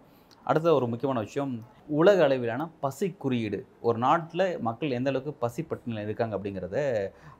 அடுத்த 0.49 0.73
ஒரு 0.77 0.85
முக்கியமான 0.91 1.21
விஷயம் 1.25 1.51
உலக 1.99 2.21
அளவிலான 2.27 2.67
பசி 2.83 3.07
குறியீடு. 3.23 3.59
ஒரு 3.87 3.97
நாட்டில் 4.05 4.45
மக்கள் 4.67 4.95
எந்த 4.99 5.11
அளவுக்கு 5.13 5.33
பசி 5.43 5.61
பட்டினியில் 5.71 6.05
இருக்காங்க 6.07 6.33
அப்படிங்கிறத 6.37 6.77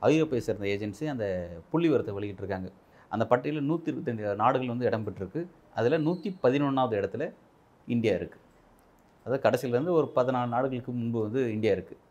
ஐரோப்பியை 0.09 0.41
சேர்ந்த 0.47 0.69
ஏஜென்சி 0.73 1.07
அந்த 1.13 1.25
புள்ளி 1.71 1.87
விவரத்தை 1.89 2.15
வெளியிட்டிருக்காங்க. 2.19 2.69
அந்த 3.13 3.23
பட்டியலில் 3.31 3.67
நூற்றி 3.71 3.91
இருபத்தஞ்சு 3.93 4.37
நாடுகள் 4.43 4.73
வந்து 4.75 4.89
இடம் 4.91 5.07
பெற்றிருக்கு. 5.07 5.43
அதில் 5.79 5.99
நூற்றி 6.07 6.29
பதினொன்றாவது 6.45 7.01
இடத்துல 7.01 7.25
இந்தியா 7.87 8.15
இருக்குது 8.21 8.45
அதாவது 9.25 9.43
கடைசியிலேருந்து 9.49 9.97
ஒரு 9.99 10.09
பதினாலு 10.17 10.55
நாடுகளுக்கு 10.55 10.93
முன்பு 11.01 11.19
வந்து 11.27 11.41
இந்தியா 11.57 11.75
இருக்குது 11.77 12.01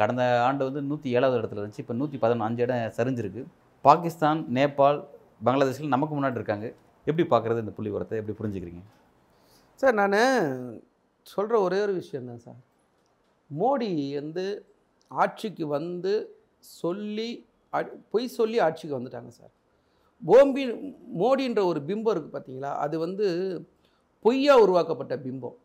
கடந்த 0.00 0.22
ஆண்டு 0.48 0.62
வந்து 0.68 0.82
நூற்றி 0.90 1.08
ஏழாவது 1.18 1.38
இடத்துல 1.42 1.62
இருந்துச்சு. 1.62 1.84
இப்போ 1.86 1.96
நூற்றி 2.02 2.18
பதினஞ்சு 2.24 2.62
இடம் 2.66 2.96
சரிஞ்சிருக்கு. 2.98 3.44
பாகிஸ்தான் 3.86 4.40
நேபாள் 4.56 4.98
பங்களாதேஷில் 5.46 5.94
நமக்கு 5.94 6.14
முன்னாடி 6.16 6.38
இருக்காங்க. 6.40 6.66
எப்படி 7.08 7.24
பார்க்குறது 7.32 7.62
இந்த 7.64 7.72
புள்ளி 7.76 7.90
உரத்தை 7.96 8.18
எப்படி 8.20 8.36
புரிஞ்சுக்கிறீங்க? 8.38 8.82
சார் 9.80 9.98
நான் 10.00 10.16
சொல்கிற 11.26 11.54
ஒரே 11.66 11.78
ஒரு 11.86 11.94
விஷயந்தான் 12.02 12.42
சார். 12.46 12.60
மோடி 13.50 13.90
வந்து 14.20 14.44
ஆட்சிக்கு 15.10 15.64
வந்து 15.78 16.14
சொல்லி 16.80 17.28
பொய் 18.12 18.34
சொல்லி 18.38 18.58
ஆட்சிக்கு 18.66 18.98
வந்துட்டாங்க 18.98 19.30
சார். 19.38 19.52
போம்பி 20.22 20.62
மோடின்ற 21.22 21.60
ஒரு 21.70 21.80
பிம்பம் 21.88 22.12
இருக்குது 22.14 22.36
பார்த்தீங்களா? 22.36 22.70
அது 22.84 22.96
வந்து 23.06 23.26
பொய்யாக 24.24 24.62
உருவாக்கப்பட்ட 24.64 25.14
பிம்பம். 25.26 25.56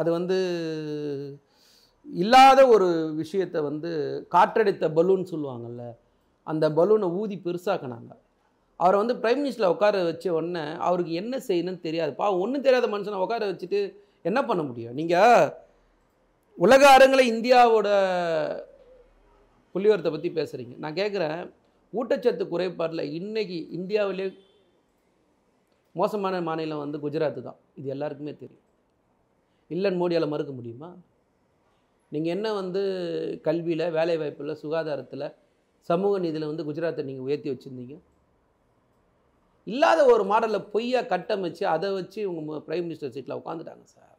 அது 0.00 0.10
வந்து 0.18 0.38
இல்லாத 2.06 2.60
ஒரு 2.74 2.88
விஷயத்தை 3.20 3.60
வந்து 3.68 3.90
காற்றடித்த 4.34 4.90
பலூன் 4.98 5.24
சொல்லுவாங்கள்ல 5.30 5.84
அந்த 6.52 6.64
பலூனை 6.78 7.08
ஊதி 7.20 7.36
பெருசாக்குனாங்க. 7.46 8.12
அவரை 8.80 8.96
வந்து 9.02 9.14
பிரைம் 9.22 9.40
மினிஸ்டரில் 9.42 9.72
உட்கார 9.74 10.02
வச்ச 10.08 10.26
உடனே 10.38 10.64
அவருக்கு 10.86 11.12
என்ன 11.20 11.36
செய்யணும்னு 11.48 11.84
தெரியாது. 11.86 12.12
பா 12.20 12.26
ஒன்றும் 12.44 12.64
தெரியாத 12.66 12.88
மனுஷனை 12.94 13.20
உட்கார 13.24 13.44
வச்சுட்டு 13.50 13.80
என்ன 14.28 14.38
பண்ண 14.48 14.62
முடியும்? 14.68 14.96
நீங்கள் 15.00 15.52
உலக 16.64 16.82
அரங்களை 16.96 17.24
இந்தியாவோட 17.34 17.88
புள்ளிவரத்தை 19.74 20.10
பற்றி 20.12 20.28
பேசுகிறீங்க 20.36 20.74
நான் 20.82 20.98
கேட்குறேன் 21.00 21.40
ஊட்டச்சத்து 21.92 22.44
குறைபாடில் 22.52 23.10
இன்றைக்கி 23.18 23.58
இந்தியாவிலே 23.78 24.26
மோசமான 26.00 26.40
மாநிலம் 26.46 26.82
வந்து 26.84 26.98
குஜராத்து 27.04 27.40
தான். 27.48 27.58
இது 27.78 27.88
எல்லாருக்குமே 27.94 28.32
தெரியும். 28.42 28.64
இல்லைன்னு 29.74 30.00
மோடியால் 30.00 30.32
மறுக்க 30.32 30.52
முடியுமா? 30.56 30.90
நீங்கள் 32.12 32.34
என்ன 32.36 32.46
வந்து 32.60 32.82
கல்வியில் 33.46 33.84
வேலைவாய்ப்பில் 33.98 34.60
சுகாதாரத்தில் 34.62 35.26
சமூக 35.88 36.18
நீதியில் 36.24 36.50
வந்து 36.50 36.66
குஜராத்தை 36.68 37.02
நீங்கள் 37.08 37.26
உயர்த்தி 37.28 37.48
வச்சுருந்தீங்க. 37.52 37.96
இல்லாத 39.72 40.00
ஒரு 40.12 40.24
மாடலில் 40.30 40.66
பொய்யா 40.74 41.00
கட்டமைச்சு 41.12 41.64
அதை 41.74 41.88
வச்சு 41.98 42.20
உங்கள் 42.30 42.62
பிரைம் 42.66 42.84
மினிஸ்டர் 42.86 43.14
சீட்டில் 43.14 43.38
உட்காந்துட்டாங்க 43.40 43.84
சார். 43.94 44.14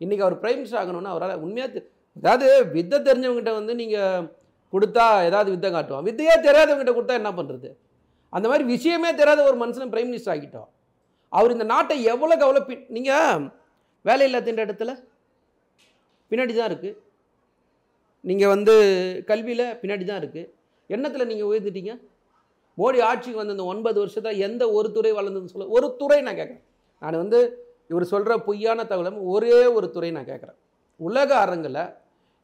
இன்றைக்கி 0.00 0.24
அவர் 0.26 0.36
பிரைம் 0.42 0.58
மினிஸ்டர் 0.60 0.80
ஆகணும்னா 0.82 1.12
அவரால் 1.14 1.42
உண்மையாக 1.44 1.82
அதாவது 2.18 2.46
வித்தை 2.74 2.98
தெரிஞ்சவங்ககிட்ட 3.08 3.52
வந்து 3.58 3.74
நீங்கள் 3.82 4.26
கொடுத்தா 4.72 5.04
ஏதாவது 5.28 5.48
வித்தை 5.54 5.68
காட்டுவோம் 5.76 6.06
வித்தையே 6.08 6.34
தெரியாதவங்ககிட்ட 6.46 6.94
கொடுத்தா 6.96 7.20
என்ன 7.20 7.30
பண்ணுறது 7.38 7.68
அந்த 8.36 8.46
மாதிரி 8.50 8.64
விஷயமே 8.72 9.10
தெரியாத 9.20 9.40
ஒரு 9.50 9.56
மனுஷனை 9.62 9.86
பிரைம் 9.92 10.10
மினிஸ்டர் 10.10 10.34
ஆகிட்டோம். 10.34 10.68
அவர் 11.32 11.54
இந்த 11.54 11.66
நாட்டை 11.74 11.96
எவ்வளோக்கு 12.12 12.46
எவ்வளோ 12.46 12.62
பி 12.68 12.74
நீங்கள் 12.96 13.44
வேலையில்லா 14.04 14.40
தின்ற 14.46 14.62
இடத்துல 14.66 14.92
பின்னாடி 16.30 16.52
தான் 16.54 16.70
இருக்குது 16.70 16.96
நீங்கள் 18.24 18.52
வந்து 18.54 18.74
கல்வியில் 19.30 19.66
பின்னாடி 19.80 20.04
தான் 20.10 20.20
இருக்குது 20.22 20.50
எண்ணத்தில் 20.94 21.30
நீங்கள் 21.30 21.50
உயர்ந்துட்டீங்க? 21.50 21.92
மோடி 22.80 22.98
ஆட்சிக்கு 23.08 23.40
வந்த 23.40 23.54
இந்த 23.56 23.66
ஒன்பது 23.72 23.98
வருஷத்தை 24.02 24.32
எந்த 24.48 24.64
ஒரு 24.78 24.88
துறை 24.96 25.10
வளர்ந்ததுன்னு 25.18 25.52
சொல்ல 25.54 25.72
ஒரு 25.76 25.86
துறை 26.00 26.18
நான் 26.26 26.38
கேட்குறேன். 26.40 26.64
நான் 27.02 27.22
வந்து 27.22 27.38
இவர் 27.92 28.12
சொல்கிற 28.12 28.32
பொய்யான 28.48 28.84
தகவலும் 28.84 29.18
ஒரே 29.34 29.58
ஒரு 29.76 29.86
துறை 29.96 30.10
நான் 30.16 30.28
கேட்குறேன். 30.30 30.58
உலக 31.06 31.30
அரங்கில் 31.44 31.82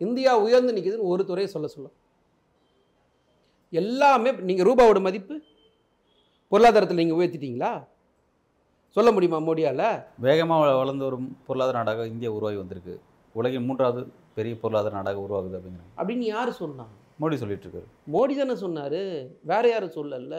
இந்தியா 0.04 0.32
உயர்ந்து 0.46 0.74
நிற்குதுன்னு 0.76 1.10
ஒரு 1.12 1.22
துறையை 1.30 1.48
சொல்ல 1.52 1.68
சொல்ல. 1.74 1.88
எல்லாமே 3.82 4.30
நீங்கள் 4.48 4.66
ரூபாவோட 4.68 5.00
மதிப்பு 5.06 5.34
பொருளாதாரத்தில் 6.52 7.00
நீங்கள் 7.02 7.18
உயர்த்திட்டீங்களா? 7.20 7.72
சொல்ல 8.96 9.10
முடியுமா 9.12 9.38
மோடியால்? 9.46 9.86
வேகமாக 10.26 10.74
வளர்ந்து 10.82 11.04
வரும் 11.04 11.28
பொருளாதார 11.46 11.76
நாடாக 11.78 12.06
இந்தியா 12.12 12.30
உருவாகி 12.36 12.58
வந்திருக்கு. 12.62 12.94
உலகின் 13.38 13.66
மூன்றாவது 13.68 14.02
பெரிய 14.34 14.54
பொருளாதார 14.62 14.94
நாடாக 14.98 15.24
உருவாகுது 15.26 15.56
அப்படிங்கிறாங்க. 15.58 15.94
அப்படின்னு 16.00 16.26
யார் 16.34 16.52
சொன்னா 16.62 16.86
மோடி 17.20 17.36
சொல்லிட்டு 17.40 17.66
இருக்காரு 17.66 17.88
மோடி 18.14 18.34
தானே 18.38 18.54
சொன்னார் 18.64 19.00
வேற 19.50 19.64
யாரும் 19.70 19.96
சொல்லல 19.96 20.38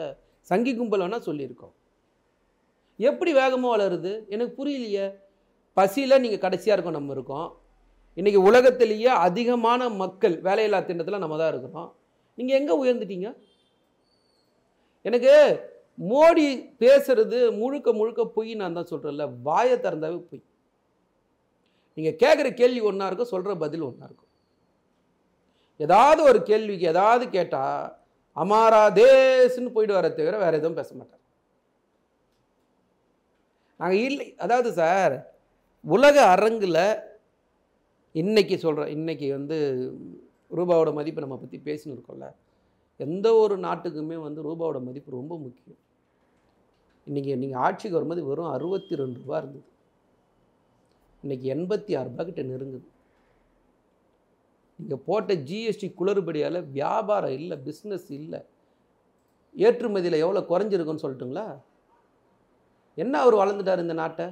சங்கி 0.50 0.72
கும்பல் 0.78 1.02
வேணால் 1.04 1.26
சொல்லியிருக்கோம். 1.28 1.74
எப்படி 3.08 3.30
வேகமாக 3.38 3.72
வளருது? 3.74 4.12
எனக்கு 4.34 4.52
புரியலையே. 4.58 5.06
பசியில் 5.76 6.22
நீங்கள் 6.24 6.42
கடைசியாக 6.44 6.74
இருக்கோம் 6.76 6.98
நம்ம 6.98 7.14
இருக்கோம். 7.16 7.48
இன்றைக்கி 8.18 8.40
உலகத்திலேயே 8.48 9.10
அதிகமான 9.26 9.88
மக்கள் 10.02 10.36
வேலையில்லா 10.46 10.80
திட்டத்தில் 10.84 11.24
நம்ம 11.24 11.38
தான் 11.40 11.52
இருக்கிறோம். 11.52 11.88
நீங்கள் 12.38 12.58
எங்கே 12.60 12.74
உயர்ந்துட்டீங்க? 12.82 13.30
எனக்கு 15.08 15.34
மோடி 16.12 16.46
பேசுறது 16.82 17.38
முழுக்க 17.60 17.92
முழுக்க 17.98 18.22
பொய் 18.36 18.54
நான் 18.60 18.78
தான் 18.78 18.90
சொல்கிறேன்ல 18.92 19.26
வாயை 19.48 19.76
திறந்தாவே 19.84 20.18
பொய். 20.30 20.44
நீங்கள் 21.96 22.18
கேட்குற 22.22 22.48
கேள்வி 22.60 22.80
ஒன்றா 22.90 23.08
இருக்கும் 23.10 23.32
சொல்கிற 23.34 23.54
பதில் 23.64 23.86
ஒன்றா 23.88 24.06
இருக்கும் 24.08 24.25
ஏதாவது 25.84 26.20
ஒரு 26.30 26.38
கேள்விக்கு 26.50 26.86
ஏதாவது 26.94 27.24
கேட்டால் 27.36 27.84
அமாரா 28.36 28.82
தேஸ்ன்னு 29.00 29.74
போயிட்டு 29.74 29.98
வர 29.98 30.08
தவிர 30.10 30.36
வேறு 30.44 30.58
எதுவும் 30.60 30.78
பேச 30.78 30.90
மாட்டார். 30.94 31.22
நாங்கள் 33.80 34.02
இல்லை. 34.10 34.28
அதாவது 34.44 34.70
சார் 34.80 35.16
உலக 35.84 36.16
அரங்கில் 36.34 36.82
இன்றைக்கி 38.22 38.56
சொல்கிறேன் 38.64 38.92
இன்றைக்கி 38.96 39.26
வந்து 39.38 39.56
ரூபாவோட 40.58 40.90
மதிப்பு 40.98 41.24
நம்ம 41.24 41.38
பற்றி 41.40 41.58
பேசின்னு 41.68 41.96
இருக்கோம்ல 41.96 42.28
எந்த 43.04 43.26
ஒரு 43.42 43.54
நாட்டுக்குமே 43.64 44.16
வந்து 44.26 44.40
ரூபாவோட 44.48 44.78
மதிப்பு 44.88 45.18
ரொம்ப 45.18 45.34
முக்கியம். 45.38 45.80
இன்றைக்கி 47.06 47.32
நீங்கள் 47.42 47.62
ஆட்சிக்கு 47.66 47.96
வரும்போது 47.96 48.22
வெறும் 48.28 48.54
அறுபத்தி 48.56 49.00
ரெண்டு 49.00 49.18
ரூபா 49.22 49.36
இருந்தது. 49.42 49.66
இன்றைக்கி 51.24 51.46
எண்பத்தி 51.56 51.92
ஆறு 51.98 52.08
ரூபா 52.10 52.24
கிட்ட 52.24 52.42
நெருங்குது. 52.42 52.86
நீங்கள் 54.78 55.02
போட்ட 55.08 55.34
ஜிஎஸ்டி 55.48 55.88
குளறுபடியால் 55.98 56.58
வியாபாரம் 56.78 57.36
இல்லை 57.38 57.56
பிஸ்னஸ் 57.68 58.08
இல்லை. 58.18 58.40
ஏற்றுமதியில் 59.54 60.22
எவ்வளோ 60.24 60.40
குறைஞ்சிருக்குன்னு 60.50 61.04
சொல்லட்டுங்களா? 61.04 61.46
என்ன 63.02 63.14
அவர் 63.22 63.40
வளர்ந்துட்டார் 63.42 63.84
இந்த 63.84 63.94
நாட்டை? 64.02 64.26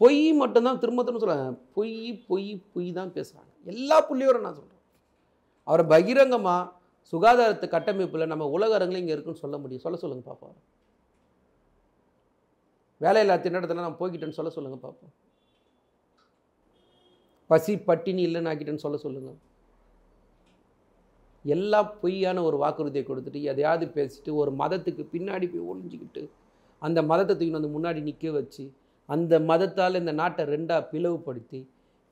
பொய் 0.00 0.20
மட்டும்தான் 0.42 0.80
திரும்ப 0.82 1.00
திரும்ப 1.06 1.20
சொல்கிறாங்க 1.22 1.56
பொய் 1.76 1.96
பொய் 2.28 2.48
பொய் 2.74 2.88
தான் 2.98 3.12
பேசுகிறாங்க 3.16 3.50
எல்லா 3.72 3.96
புள்ளியோரும் 4.08 4.46
நான் 4.46 4.58
சொல்கிறேன் 4.60 4.80
அவரை 5.68 5.84
பகிரங்கமாக 5.92 6.70
சுகாதாரத்து 7.12 7.66
கட்டமைப்பில் 7.74 8.30
நம்ம 8.32 8.48
உலக 8.56 8.74
அரங்கில் 8.78 9.00
இங்கே 9.00 9.14
இருக்குன்னு 9.14 9.42
சொல்ல 9.44 9.56
முடியும். 9.62 9.84
சொல்ல 9.84 9.98
சொல்லுங்கள் 10.02 10.28
பார்ப்போம் 10.30 10.56
வேலையில்லா 13.04 13.36
திண்டத்தில் 13.44 13.86
நான் 13.86 14.00
போய்கிட்டேன்னு 14.00 14.38
சொல்ல 14.38 14.50
சொல்லுங்கள் 14.56 14.84
பார்ப்போம் 14.86 15.12
பசி 17.52 17.72
பட்டினி 17.88 18.22
இல்லைன்னு 18.28 18.50
ஆக்கிட்டேன்னு 18.50 18.84
சொல்ல 18.84 18.98
சொல்லுங்கள். 19.06 19.38
எல்லா 21.44 21.80
பொய்யான 22.02 22.42
ஒரு 22.48 22.56
வாக்குறுதியை 22.62 23.04
கொடுத்துட்டு 23.06 23.40
எதையாவது 23.52 23.86
பேசிட்டு 23.96 24.30
ஒரு 24.40 24.50
மதத்துக்கு 24.60 25.04
பின்னாடி 25.14 25.46
போய் 25.52 25.68
ஒளிஞ்சிக்கிட்டு 25.70 26.22
அந்த 26.86 26.98
மதத்தை 27.10 27.34
தூக்கி 27.34 27.54
வந்து 27.56 27.74
முன்னாடி 27.76 28.00
நிற்க 28.08 28.30
வச்சு 28.36 28.64
அந்த 29.14 29.34
மதத்தால் 29.50 30.00
இந்த 30.00 30.12
நாட்டை 30.20 30.42
ரெண்டாக 30.54 30.86
பிளவுபடுத்தி 30.90 31.60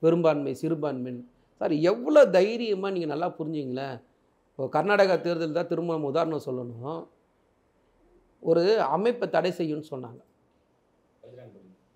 பெரும்பான்மை 0.02 0.52
சிறுபான்மைன்னு 0.60 1.24
சார் 1.60 1.74
எவ்வளோ 1.90 2.22
தைரியமாக 2.36 2.92
நீங்கள் 2.94 3.12
நல்லா 3.12 3.28
புரிஞ்சுங்களேன் 3.38 3.96
இப்போ 4.50 4.66
கர்நாடகா 4.76 5.14
தேர்தல் 5.26 5.58
தான் 5.58 5.70
திரும்ப 5.70 5.98
உதாரணம் 6.10 6.44
சொல்லணும். 6.46 7.02
ஒரு 8.50 8.62
அமைப்பை 8.96 9.26
தடை 9.34 9.50
செய்யும்னு 9.58 9.90
சொன்னாங்க. 9.92 10.20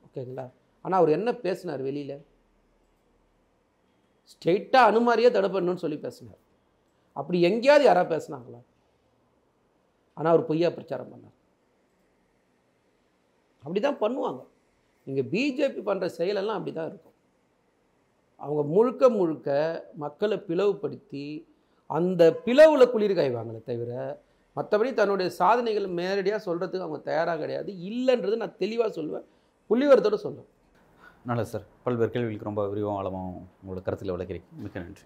ஓகேங்களா? 0.07 0.46
ஆனால் 0.85 0.98
அவர் 1.00 1.16
என்ன 1.18 1.30
பேசினார் 1.44 1.83
வெளியில்? 1.88 2.16
ஸ்ட்ரெயிட்டாக 4.32 4.90
அனுமாரியே 4.90 5.30
தடை 5.37 5.48
பண்ணணும்னு 5.54 5.82
சொல்லி 5.84 5.98
பேசினார். 6.06 6.40
அப்படி 7.16 7.38
எங்கேயாவது 7.48 7.84
யாராவது 7.88 8.12
பேசினாங்களா? 8.14 8.60
ஆனால் 10.16 10.32
அவர் 10.32 10.48
பொய்யா 10.50 10.68
பிரச்சாரம் 10.76 11.12
பண்ணார். 11.12 11.37
அப்படி 13.64 13.80
தான் 13.80 14.02
பண்ணுவாங்க. 14.04 14.42
நீங்கள் 15.06 15.28
பிஜேபி 15.32 15.80
பண்ணுற 15.88 16.06
செயலெல்லாம் 16.18 16.58
அப்படி 16.58 16.72
தான் 16.76 16.90
இருக்கும். 16.90 17.16
அவங்க 18.40 18.62
முழுக்க 18.74 19.08
முழுக்க 19.18 19.48
மக்களை 20.04 20.37
பிளவுபடுத்தி 20.48 21.26
அந்த 21.90 22.22
பிளவில் 22.46 22.92
குளிர் 22.92 23.18
காய்வாங்களே 23.18 23.60
தவிர 23.70 23.92
மற்றபடி 24.56 24.90
தன்னுடைய 24.98 25.28
சாதனைகள் 25.40 25.87
நேரடியாக 26.00 26.40
சொல்கிறதுக்கு 26.46 26.87
அவங்க 26.87 27.00
தயாராக 27.10 27.38
கிடையாது. 27.42 27.70
இல்லைன்றது 27.88 28.37
நான் 28.42 28.60
தெளிவாக 28.62 28.90
சொல்லுவேன். 28.98 29.26
புள்ளிவரத்தோடு 29.70 30.18
சொல்லுவேன் 30.24 30.50
நல்லது 31.24 31.48
சார். 31.48 31.66
பல்வேறு 31.84 32.10
கேள்விகளுக்கு 32.10 32.48
ரொம்ப 32.50 32.68
விரிவாக 32.68 32.96
ஆழமாக 32.96 33.40
உங்களோட 33.60 33.82
கருத்தில் 33.82 34.12
விளக்கிறேன் 34.12 34.46
மிக்க 34.62 34.80
நன்றி. 34.80 35.02